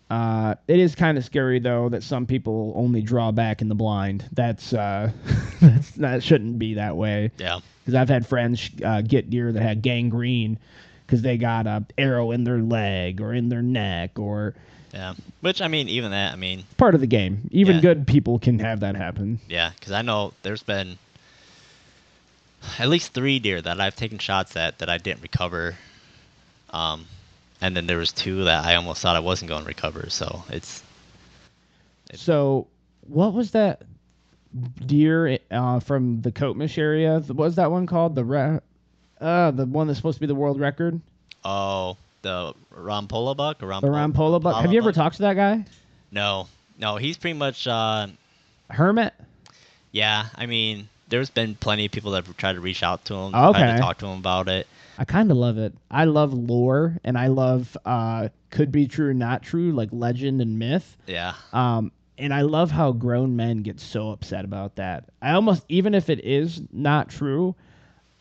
[0.09, 3.75] Uh, it is kind of scary though that some people only draw back in the
[3.75, 4.29] blind.
[4.33, 5.11] That's, uh,
[5.61, 7.59] that's that shouldn't be that way Yeah.
[7.81, 10.59] because I've had friends uh, get deer that had gangrene
[11.07, 14.55] because they got a arrow in their leg or in their neck or
[14.93, 15.15] Yeah.
[15.41, 17.49] Which I mean, even that, I mean, part of the game.
[17.51, 17.83] Even Yeah.
[17.83, 19.41] good people can have that happen.
[19.49, 20.99] yeah, because I know there's been
[22.79, 25.77] at least three deer that I've taken shots at that I didn't recover.
[26.71, 27.07] Um,
[27.61, 30.11] and then there was two that I almost thought I wasn't going to recover.
[30.11, 30.83] So it's
[32.11, 32.67] It- So,
[33.09, 33.83] what was that
[34.85, 37.21] deer uh, from the Coatmish area?
[37.21, 38.15] What was that one called?
[38.15, 38.59] The ra-
[39.21, 41.01] uh, the one that's supposed to be the world record,
[41.45, 44.61] oh the Rompola buck or the Rompola buck.
[44.63, 45.65] Have you ever talked to that guy,
[46.11, 46.49] No,
[46.79, 47.67] no, he's pretty much.
[47.67, 48.09] Uh,
[48.71, 49.15] Hermit?
[49.93, 53.15] yeah, I mean, there's been plenty of people that have tried to reach out to
[53.15, 53.73] him, Oh, tried okay.
[53.77, 54.67] to talk to him about it.
[54.99, 55.75] I kind of love it.
[55.91, 60.41] I love lore, and I love uh, could be true, or not true, like legend
[60.41, 60.97] and myth.
[61.07, 65.05] Yeah, Um, and I love how grown men get so upset about that.
[65.21, 67.55] I almost, even if it is not true,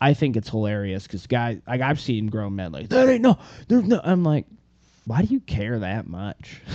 [0.01, 3.39] I think it's hilarious because guys, like I've seen grown men like that ain't no,
[3.69, 4.01] there's no.
[4.03, 4.45] I'm like,
[5.05, 6.61] why do you care that much?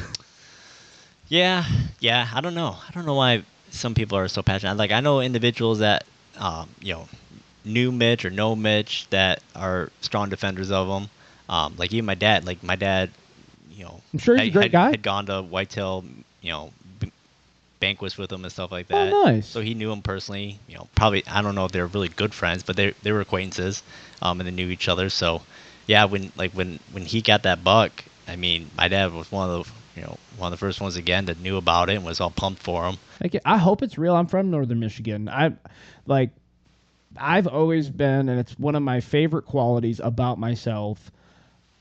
[1.29, 1.65] Yeah,
[2.01, 2.27] yeah.
[2.35, 2.77] I don't know.
[2.89, 4.77] I don't know why some people are so passionate.
[4.77, 6.05] Like I know individuals that,
[6.39, 7.09] um, you know,
[7.65, 11.09] knew Mitch or know Mitch that are strong defenders of him.
[11.49, 12.45] Um, like even my dad.
[12.47, 13.11] Like my dad,
[13.73, 14.91] you know, I'm sure he's a had- great had, guy.
[14.91, 16.05] Had gone to whitetail,
[16.43, 17.13] you know, b-
[17.81, 19.13] banquets with him and stuff like that.
[19.13, 19.33] Oh, that.
[19.33, 19.49] nice.
[19.49, 20.59] So he knew him personally.
[20.69, 23.21] You know, probably I don't know if they're really good friends, but they they were
[23.21, 23.83] acquaintances,
[24.23, 25.09] um, and they knew each other.
[25.11, 25.43] So,
[25.87, 29.51] yeah, when like when when he got that buck, I mean, my dad was one
[29.51, 32.05] of the you know one of the first ones again that knew about it and
[32.05, 32.97] was all pumped for him.
[33.21, 34.15] Like, I hope it's real.
[34.15, 35.29] I'm from Northern Michigan.
[35.29, 35.53] I
[36.07, 36.31] like
[37.17, 41.11] I've always been and it's one of my favorite qualities about myself.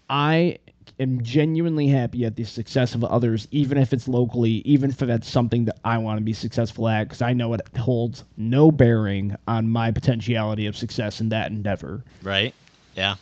[0.10, 0.57] I
[0.99, 5.30] am genuinely happy at the success of others even if it's locally, even if that's
[5.30, 9.36] something that I want to be successful at because I know it holds no bearing
[9.47, 12.03] on my potentiality of success in that endeavor.
[12.24, 12.53] Right?
[12.95, 13.16] Yeah.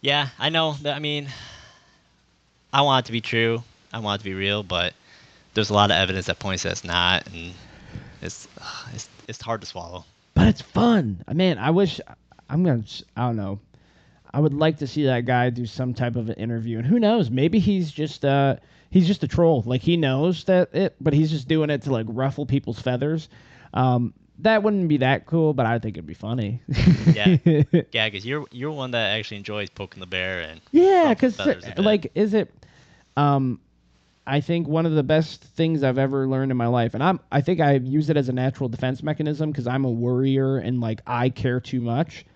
[0.00, 0.74] Yeah, I know.
[0.82, 1.28] That, I mean,
[2.72, 3.62] I want it to be true.
[3.92, 4.94] I want it to be real, but
[5.54, 7.52] there's a lot of evidence that points that it's not, and
[8.22, 8.46] it's
[8.92, 10.04] it's it's hard to swallow.
[10.34, 11.22] but it's fun.
[11.26, 12.00] Uh, Man, I wish
[12.50, 12.84] I'm gonna.
[13.16, 13.60] I don't know.
[14.32, 16.98] I would like to see that guy do some type of an interview, and who
[16.98, 17.30] knows?
[17.30, 18.56] Maybe he's just uh
[18.90, 19.62] he's just a troll.
[19.64, 23.28] Like he knows that it, but he's just doing it to like ruffle people's feathers.
[23.72, 26.60] Um, that wouldn't be that cool, but I think it'd be funny.
[27.14, 27.38] Yeah.
[27.92, 31.64] Yeah, because you're you're one that actually enjoys poking the bear, and Yeah, because feathers
[31.64, 31.78] a bit.
[31.78, 32.52] like, is it?
[33.16, 33.60] Um,
[34.28, 37.18] I think one of the best things I've ever learned in my life, and I'm,
[37.32, 40.82] I think I use it as a natural defense mechanism because I'm a worrier and
[40.82, 42.26] like I care too much.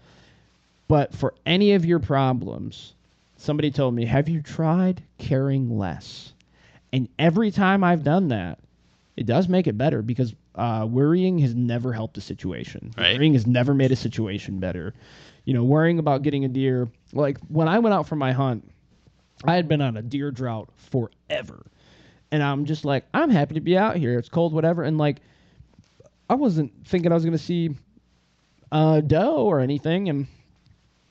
[0.89, 2.95] But for any of your problems,
[3.37, 6.33] somebody told me, "Have you tried caring less?"
[6.95, 8.59] And every time I've done that,
[9.19, 12.93] it does make it better because uh, worrying has never helped a situation.
[12.97, 13.17] Right.
[13.17, 14.95] Worrying has never made a situation better.
[15.45, 16.89] You know, worrying about getting a deer.
[17.13, 18.71] Like when I went out for my hunt,
[19.45, 21.67] I had been on a deer drought forever.
[22.33, 24.19] And I'm just like, I'm happy to be out here.
[24.19, 24.83] It's cold, whatever.
[24.83, 25.19] And like,
[26.29, 27.77] I wasn't thinking I was to see
[28.73, 30.27] a doe or anything and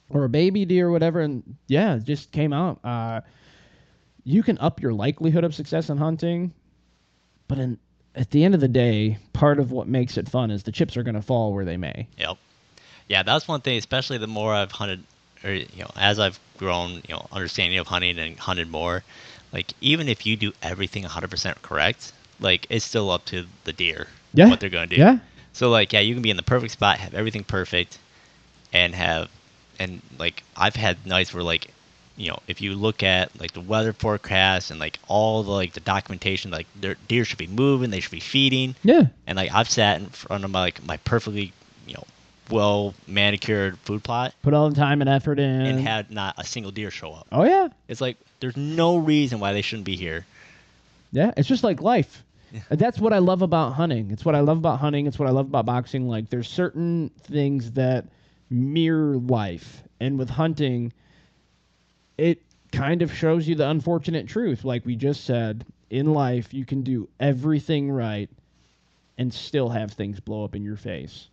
[0.09, 1.22] or a baby deer or whatever.
[1.22, 2.80] And yeah, it just came out.
[2.84, 3.22] Uh,
[4.24, 6.53] you can up your likelihood of success in hunting,
[7.47, 7.78] but in,
[8.15, 10.97] at the end of the day, part of what makes it fun is the chips
[10.97, 12.07] are to fall where they may.
[12.17, 12.38] Yep.
[13.07, 13.78] Yeah, that's one thing.
[13.78, 15.03] Especially the more I've hunted,
[15.43, 19.03] or you know, as I've grown, you know, understanding of hunting and hunted more.
[19.53, 24.07] Like even if you do everything 100% correct, like it's still up to the deer
[24.33, 24.49] Yeah.
[24.49, 24.95] what they're gonna do.
[24.95, 25.19] Yeah.
[25.53, 27.97] So like, yeah, you can be in the perfect spot, have everything perfect,
[28.73, 29.29] and have
[29.79, 31.67] and like I've had nights where like
[32.17, 35.73] you know if you look at like the weather forecast and like all the like
[35.73, 39.07] the documentation like their deer should be moving they should be feeding Yeah.
[39.27, 41.51] and like I've sat in front of my like my perfectly
[42.51, 45.49] well manicured food plot Put all the time and effort in.
[45.49, 47.69] and had not a single deer show up oh yeah.
[47.87, 50.25] it's like there's no reason why they shouldn't be here
[51.11, 52.23] Yeah, it's just like life.
[52.53, 52.61] Yeah.
[52.71, 54.11] That's what I love about hunting.
[54.11, 55.07] It's what I love about hunting.
[55.07, 56.07] It's what I love about boxing.
[56.09, 58.05] Like there's certain things that
[58.49, 60.91] mirror life, and with hunting,
[62.17, 62.41] it
[62.71, 64.63] kind of shows you the unfortunate truth.
[64.65, 68.29] Like we just said, in life you can do everything right
[69.17, 71.27] and still have things blow up in your face.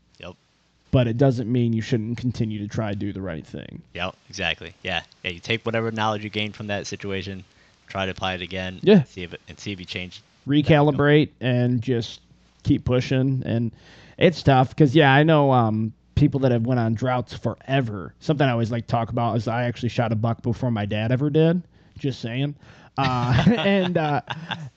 [0.91, 3.83] But it doesn't mean you shouldn't continue to try to do the right thing.
[3.95, 4.75] Yep, exactly.
[4.83, 5.31] Yeah, yeah.
[5.33, 7.45] You take whatever knowledge you gained from that situation,
[7.89, 8.81] try to apply it again.
[8.83, 9.03] Yeah.
[9.05, 10.23] See if it and see if you change.
[10.47, 12.21] recalibrate and just
[12.63, 13.71] keep pushing and
[14.19, 18.47] it's tough because yeah i know um, people that have went on droughts forever something
[18.47, 21.13] i always like to talk about is i actually shot a buck before my dad
[21.13, 21.63] ever did
[21.99, 22.55] just saying
[22.99, 24.21] uh, and uh,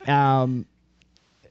[0.08, 0.66] um,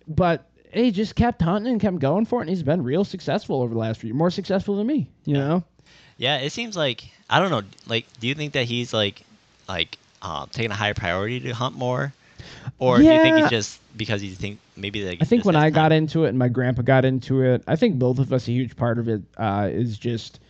[0.07, 3.63] but he just kept hunting and kept going for it and he's been real successful
[3.63, 5.63] over the last few years more successful than me you know
[6.17, 7.63] Yeah, it seems like I don't know.
[7.87, 9.23] Like, do you think that he's like,
[9.69, 12.13] like, um, taking a higher priority to hunt more,
[12.79, 13.43] or do you think Yeah.
[13.43, 16.39] he's just because you think maybe like I think when I got into it and
[16.39, 19.23] my grandpa got into it, I think both of us a huge part of it
[19.39, 20.41] uh, is just,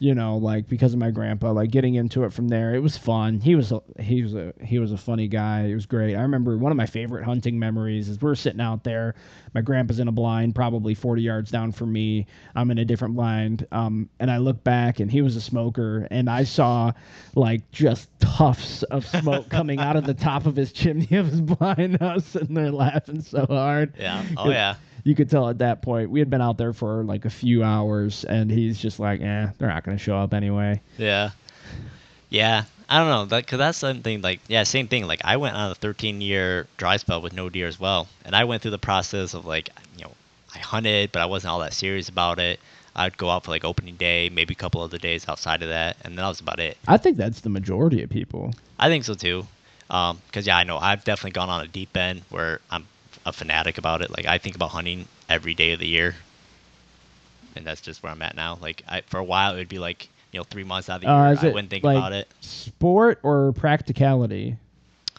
[0.00, 2.74] you know, like because of my grandpa, like getting into it from there.
[2.74, 3.38] It was fun.
[3.38, 5.66] He was a, he was a he was a funny guy.
[5.66, 6.16] It was great.
[6.16, 9.14] I remember one of my favorite hunting memories is we're sitting out there.
[9.52, 12.26] My grandpa's in a blind, probably 40 yards down from me.
[12.56, 16.08] I'm in a different blind, um, and I look back and he was a smoker,
[16.10, 16.92] and I saw
[17.34, 21.40] like just tufts of smoke coming out of the top of his chimney of his
[21.42, 21.98] blind.
[22.00, 24.24] I was sitting there laughing so hard Yeah.
[24.38, 24.76] Oh yeah.
[25.04, 27.62] You could tell at that point we had been out there for like a few
[27.62, 31.30] hours and he's just like eh they're not going to show up anyway Yeah.
[32.28, 32.64] Yeah.
[32.88, 35.06] I don't know, that, cause that's something like yeah, same thing.
[35.06, 38.34] Like I went on a 13 year dry spell with no deer as well, and
[38.34, 40.10] I went through the process of like you know
[40.52, 42.58] I hunted, but I wasn't all that serious about it.
[42.96, 45.98] I'd go out for like opening day, maybe a couple other days outside of that,
[46.02, 46.76] and that was about it.
[46.88, 49.46] i think that's the majority of people I think so too,
[49.86, 52.86] because yeah, I know I've definitely gone on a deep end where I'm
[53.26, 54.10] a fanatic about it.
[54.10, 56.16] Like I think about hunting every day of the year,
[57.56, 58.58] and that's just where I'm at now.
[58.60, 61.00] Like I, for a while, it would be like you know three months out of
[61.02, 62.28] the Uh, year, I wouldn't think like- about it.
[62.40, 64.56] sport or practicality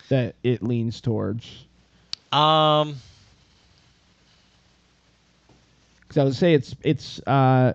[0.09, 1.65] that it leans towards
[2.33, 2.95] Um,
[6.01, 7.73] because i would say it's it's uh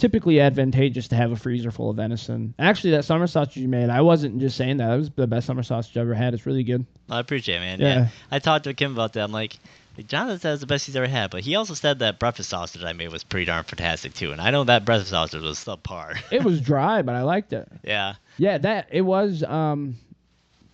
[0.00, 3.90] typically advantageous to have a freezer full of venison actually that summer sausage you made
[3.90, 6.46] i wasn't just saying that it was the best summer sausage i ever had it's
[6.46, 7.80] really good I appreciate it, man.
[7.80, 7.86] Yeah.
[7.88, 8.08] Yeah.
[8.30, 9.24] I talked to Kim about that.
[9.24, 9.58] I'm like,
[10.06, 12.92] Jonathan says the best he's ever had, but he also said that breakfast sausage I
[12.92, 14.30] made was pretty darn fantastic too.
[14.30, 16.16] And I know that breakfast sausage was subpar.
[16.30, 19.96] it was dry but i liked it yeah, yeah that it was um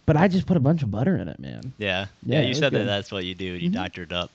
[0.04, 2.48] but i just put a bunch of butter in it man yeah, Yeah, yeah.
[2.48, 3.46] you said that that's what you do.
[3.46, 3.74] You Mhm.
[3.74, 4.30] doctored up.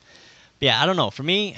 [0.60, 1.12] But yeah, I don't know.
[1.12, 1.56] For me,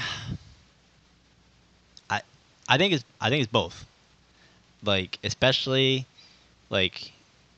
[2.67, 3.85] I think it's I think it's both.
[4.83, 6.05] Like especially
[6.69, 7.11] like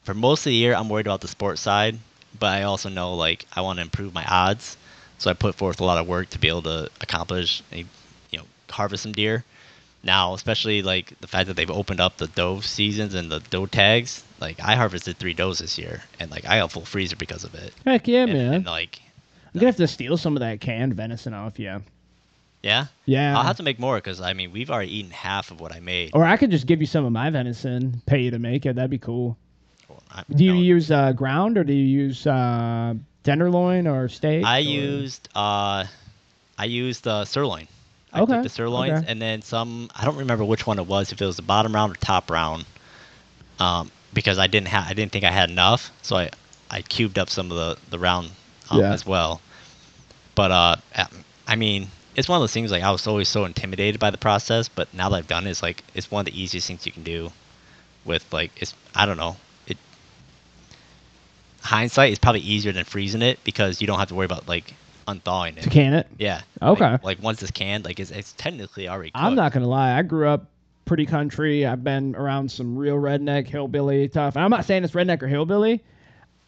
[0.04, 1.98] for most of the year, I'm worried about the sports side,
[2.40, 4.78] but I also know like I want to improve my odds,
[5.18, 7.86] so I put forth a lot of work to be able to accomplish, a,
[8.32, 9.44] you know, harvest some deer.
[10.04, 13.66] Now, especially like the fact that they've opened up the doe seasons and the doe
[13.66, 17.16] tags, like I harvested three does this year, and like I got a full freezer
[17.16, 17.74] because of it.
[17.86, 19.02] heck yeah and, man and like,
[19.48, 21.66] I'm gonna have to steal some of that canned venison off you.
[21.66, 21.80] yeah,
[22.66, 22.88] Yeah.
[23.06, 23.38] Yeah.
[23.38, 25.80] I'll have to make more because I mean we've already eaten half of what I
[25.80, 26.12] made.
[26.16, 28.76] or I could just give you some of my venison, pay you to make it.
[28.76, 29.38] That'd be cool.
[29.88, 34.10] Well, I- Do you no, use uh, ground or do you use uh, tenderloin or
[34.10, 34.44] steak?
[34.44, 35.86] I or- used uh,
[36.58, 37.68] I used the sirloin.
[38.12, 39.12] I Okay, took the sirloins okay.
[39.12, 39.90] and then some.
[39.96, 41.12] I don't remember which one it was.
[41.12, 42.66] If it was the bottom round or top round,
[43.60, 44.88] um, because I didn't have.
[44.90, 46.30] I didn't think I had enough, so I
[46.72, 48.32] I cubed up some of the the round
[48.72, 48.94] um, Yeah.
[48.94, 49.40] as well.
[50.34, 50.76] But uh,
[51.46, 52.72] I mean, it's one of those things.
[52.72, 55.52] Like I was always so intimidated by the process, but now that I've done it,
[55.52, 57.32] it's like it's one of the easiest things you can do.
[58.06, 59.36] With like it's I don't know
[59.68, 59.78] it.
[61.62, 64.74] Hindsight is probably easier than freezing it because you don't have to worry about like
[65.08, 65.72] unthawing to it.
[65.72, 66.08] can it.
[66.18, 66.42] Yeah.
[66.62, 66.92] Okay.
[66.92, 69.24] Like, like once it's canned, like it's, it's technically already cooked.
[69.24, 69.98] I'm not gonna lie.
[69.98, 70.46] I grew up
[70.86, 71.66] pretty country.
[71.66, 74.36] I've been around some real redneck, hillbilly tough.
[74.36, 75.84] And I'm not saying it's redneck or hillbilly.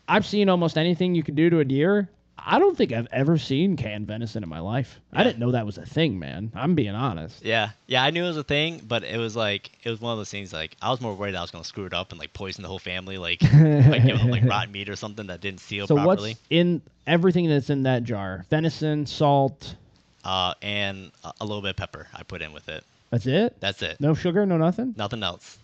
[0.07, 2.07] I've seen almost anything you can do to a deer.
[2.49, 5.01] I don't think I've ever seen canned venison in my life.
[5.11, 6.49] I didn't know that was a thing, man.
[6.55, 7.43] I'm being honest.
[7.43, 10.13] Yeah, yeah, I knew it was a thing, but it was like it was one
[10.13, 10.53] of those things.
[10.53, 12.69] Like I was more worried I was gonna screw it up and like poison the
[12.69, 15.95] whole family, like like give them like rotten meat or something that didn't seal so
[15.95, 16.31] properly.
[16.31, 18.45] what's in everything that's in that jar?
[18.49, 19.75] Venison, salt.
[20.23, 22.83] Uh, and a, a little bit of pepper I put in with it.
[23.09, 23.57] That's it.
[23.59, 23.99] That's it.
[23.99, 24.93] No sugar, no nothing.
[24.97, 25.57] Nothing else.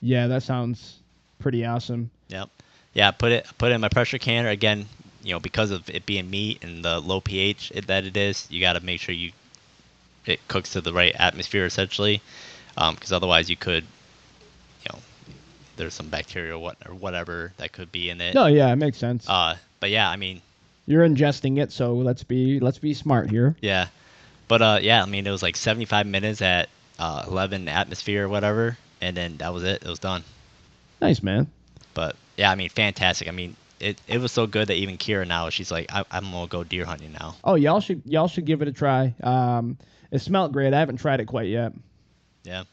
[0.00, 0.98] Yeah, that sounds
[1.38, 2.10] pretty awesome.
[2.28, 2.48] Yep.
[2.94, 4.86] Yeah, put it put it in my pressure canner again.
[5.22, 8.60] You know, because of it being meat and the low pH that it is, you
[8.60, 9.32] got to make sure you
[10.26, 12.20] it cooks to the right atmosphere essentially,
[12.74, 13.84] because otherwise you could,
[14.84, 14.98] you know,
[15.76, 18.34] there's some bacteria or what or whatever that could be in it.
[18.34, 19.28] No, yeah, it makes sense.
[19.28, 20.40] Uh, but yeah, I mean,
[20.86, 23.56] You're ingesting it, so let's be let's be smart here.
[23.60, 23.88] yeah,
[24.48, 28.28] but uh, yeah, I mean it was like 75 minutes at uh, 11 atmosphere or
[28.28, 29.82] whatever, and then that was it.
[29.82, 30.22] It was done.
[31.00, 31.46] Nice, man.
[31.94, 33.28] But yeah, I mean, fantastic.
[33.28, 36.30] I mean, it, it was so good that even Kira now she's like, I, I'm
[36.30, 37.36] gonna go deer hunting now.
[37.44, 39.14] Oh, y'all should y'all should give it a try.
[39.22, 39.78] Um,
[40.10, 40.72] it smelled great.
[40.74, 41.72] I haven't tried it quite yet.
[42.44, 42.64] Yeah.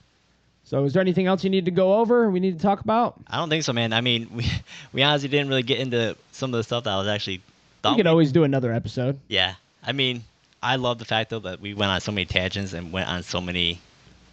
[0.64, 2.30] So, is there anything else you need to go over?
[2.32, 3.16] We need to talk about?
[3.28, 3.94] I don't think so, man.
[3.94, 4.46] I mean, we
[4.94, 7.42] we honestly didn't really get into some of the stuff that I was actually
[7.84, 7.92] thought.
[7.94, 9.20] We could we- always do another episode.
[9.28, 9.56] yeah.
[9.88, 10.24] I mean,
[10.64, 13.22] I love the fact though that we went on so many tangents and went on
[13.22, 13.80] so many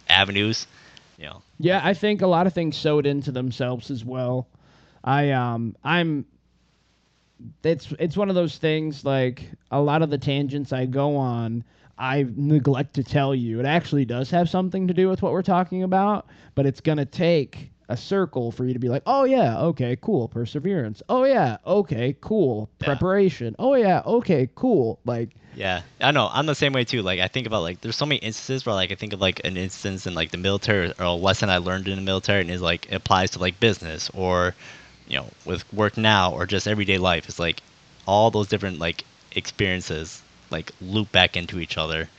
[0.09, 0.65] avenues.
[1.19, 1.41] You know.
[1.59, 4.47] Yeah, I think a lot of things sewed into themselves as well.
[5.03, 6.25] I um I'm
[7.63, 11.63] it's it's one of those things like a lot of the tangents I go on
[11.97, 13.59] I neglect to tell you.
[13.59, 16.25] It actually does have something to do with what we're talking about,
[16.55, 19.95] but it's going to take a circle for you to be like, "Oh yeah, okay,
[20.01, 21.03] cool, perseverance.
[21.07, 22.87] Oh yeah, okay, cool, Yeah.
[22.87, 23.55] preparation.
[23.59, 26.29] Oh yeah, okay, cool." Like Yeah, I know.
[26.33, 27.03] I'm the same way too.
[27.03, 29.41] Like I think about like there's so many instances where like I think of like
[29.45, 32.49] an instance in like the military or a lesson I learned in the military and
[32.49, 34.55] is like it applies to like business or
[35.13, 37.29] you know with work now or just everyday life.
[37.29, 37.61] It's like
[38.07, 39.05] all those different like
[39.35, 42.09] experiences like loop back into each other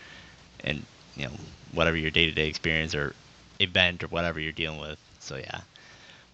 [0.64, 0.86] and
[1.16, 1.32] you know
[1.72, 3.14] whatever your day to day experience or
[3.60, 4.98] event or whatever you're dealing with.
[5.20, 5.62] So yeah.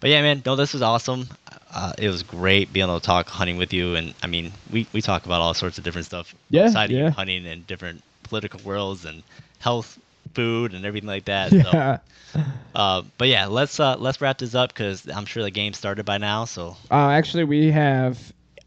[0.01, 1.29] But yeah, man, no, this was awesome.
[1.73, 4.87] Uh, it was great being able to talk hunting with you, and I mean, we,
[4.93, 7.11] we talk about all sorts of different stuff Yeah, yeah.
[7.11, 9.23] hunting and different political worlds and
[9.59, 9.99] health,
[10.33, 11.51] food, and everything like that.
[11.53, 11.97] yeah.
[12.33, 12.41] So,
[12.75, 16.05] uh, but yeah, let's uh, let's wrap this up because I'm sure the game started
[16.05, 16.45] by now.
[16.45, 18.17] So, Uh, actually we have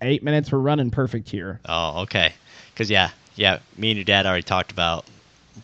[0.03, 1.61] 8 minutes we're running perfect here.
[1.67, 2.33] oh, okay,
[2.73, 5.07] because yeah, yeah, me and your dad already talked about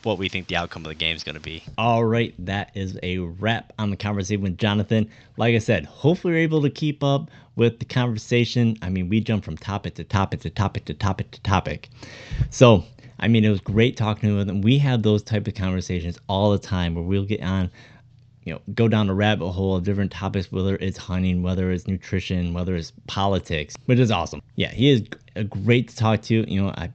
[0.05, 1.65] what we think the outcome of the game is going to be.
[1.77, 5.11] All right, that is a wrap on the conversation with Jonathan.
[5.37, 8.77] Like I said, hopefully we're able to keep up with the conversation.
[8.83, 11.89] I mean, we jump from topic to topic to topic to topic to topic.
[12.51, 12.85] So,
[13.21, 14.63] I mean, it was great talking to him.
[14.63, 17.71] We have those type of conversations all the time where we'll get on,
[18.45, 21.87] you know, go down a rabbit hole of different topics, whether it's hunting, whether it's
[21.87, 24.41] nutrition, whether it's politics, which is awesome.
[24.57, 25.03] Yeah, he is
[25.49, 26.51] great to talk to.
[26.51, 26.91] You know, I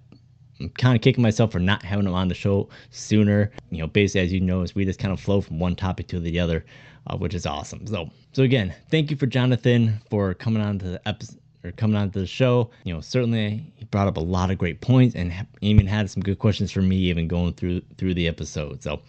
[0.59, 3.51] I'm kind of kicking myself for not having him on the show sooner.
[3.69, 6.19] You know, basically, as you know, we just kind of flow from one topic to
[6.19, 6.65] the other,
[7.07, 7.85] uh, which is awesome.
[7.85, 11.97] So, so again, thank you for Jonathan for coming on to the episode or coming
[11.97, 12.69] on to the show.
[12.83, 16.23] You know, certainly he brought up a lot of great points and even had some
[16.23, 18.83] good questions for me, even going through through the episode.
[18.83, 19.01] So,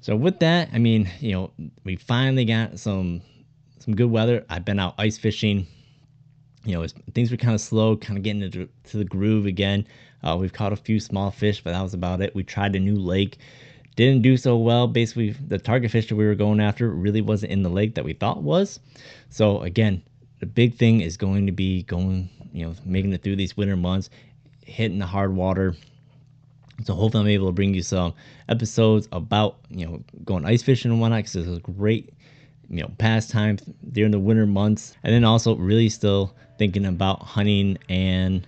[0.00, 1.50] so with that, I mean, you know,
[1.84, 3.22] we finally got some
[3.78, 4.44] some good weather.
[4.48, 5.66] I've been out ice fishing
[6.64, 9.86] you know, things were kind of slow, kind of getting into to the groove again.
[10.22, 12.34] Uh, we've caught a few small fish, but that was about it.
[12.34, 13.38] We tried a new lake,
[13.96, 14.86] didn't do so well.
[14.86, 18.04] Basically, the target fish that we were going after really wasn't in the lake that
[18.04, 18.78] we thought was.
[19.30, 20.02] So again,
[20.42, 23.76] the big thing is going to be going, you know, making it through these winter
[23.76, 24.10] months,
[24.66, 25.76] hitting the hard water.
[26.82, 28.12] So hopefully I'm able to bring you some
[28.48, 32.12] episodes about, you know, going ice fishing and whatnot because it's a great
[32.68, 33.56] you know pastime
[33.92, 34.96] during the winter months.
[35.04, 38.44] And then also really still thinking about hunting and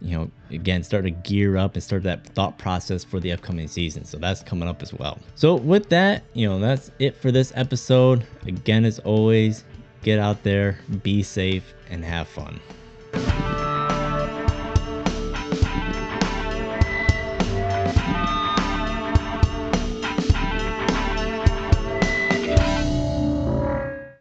[0.00, 3.68] you know again start to gear up and start that thought process for the upcoming
[3.68, 4.04] season.
[4.04, 5.20] So that's coming up as well.
[5.36, 8.26] So with that you know that's it for this episode.
[8.48, 9.62] Again as always
[10.06, 12.60] get out there be safe and have fun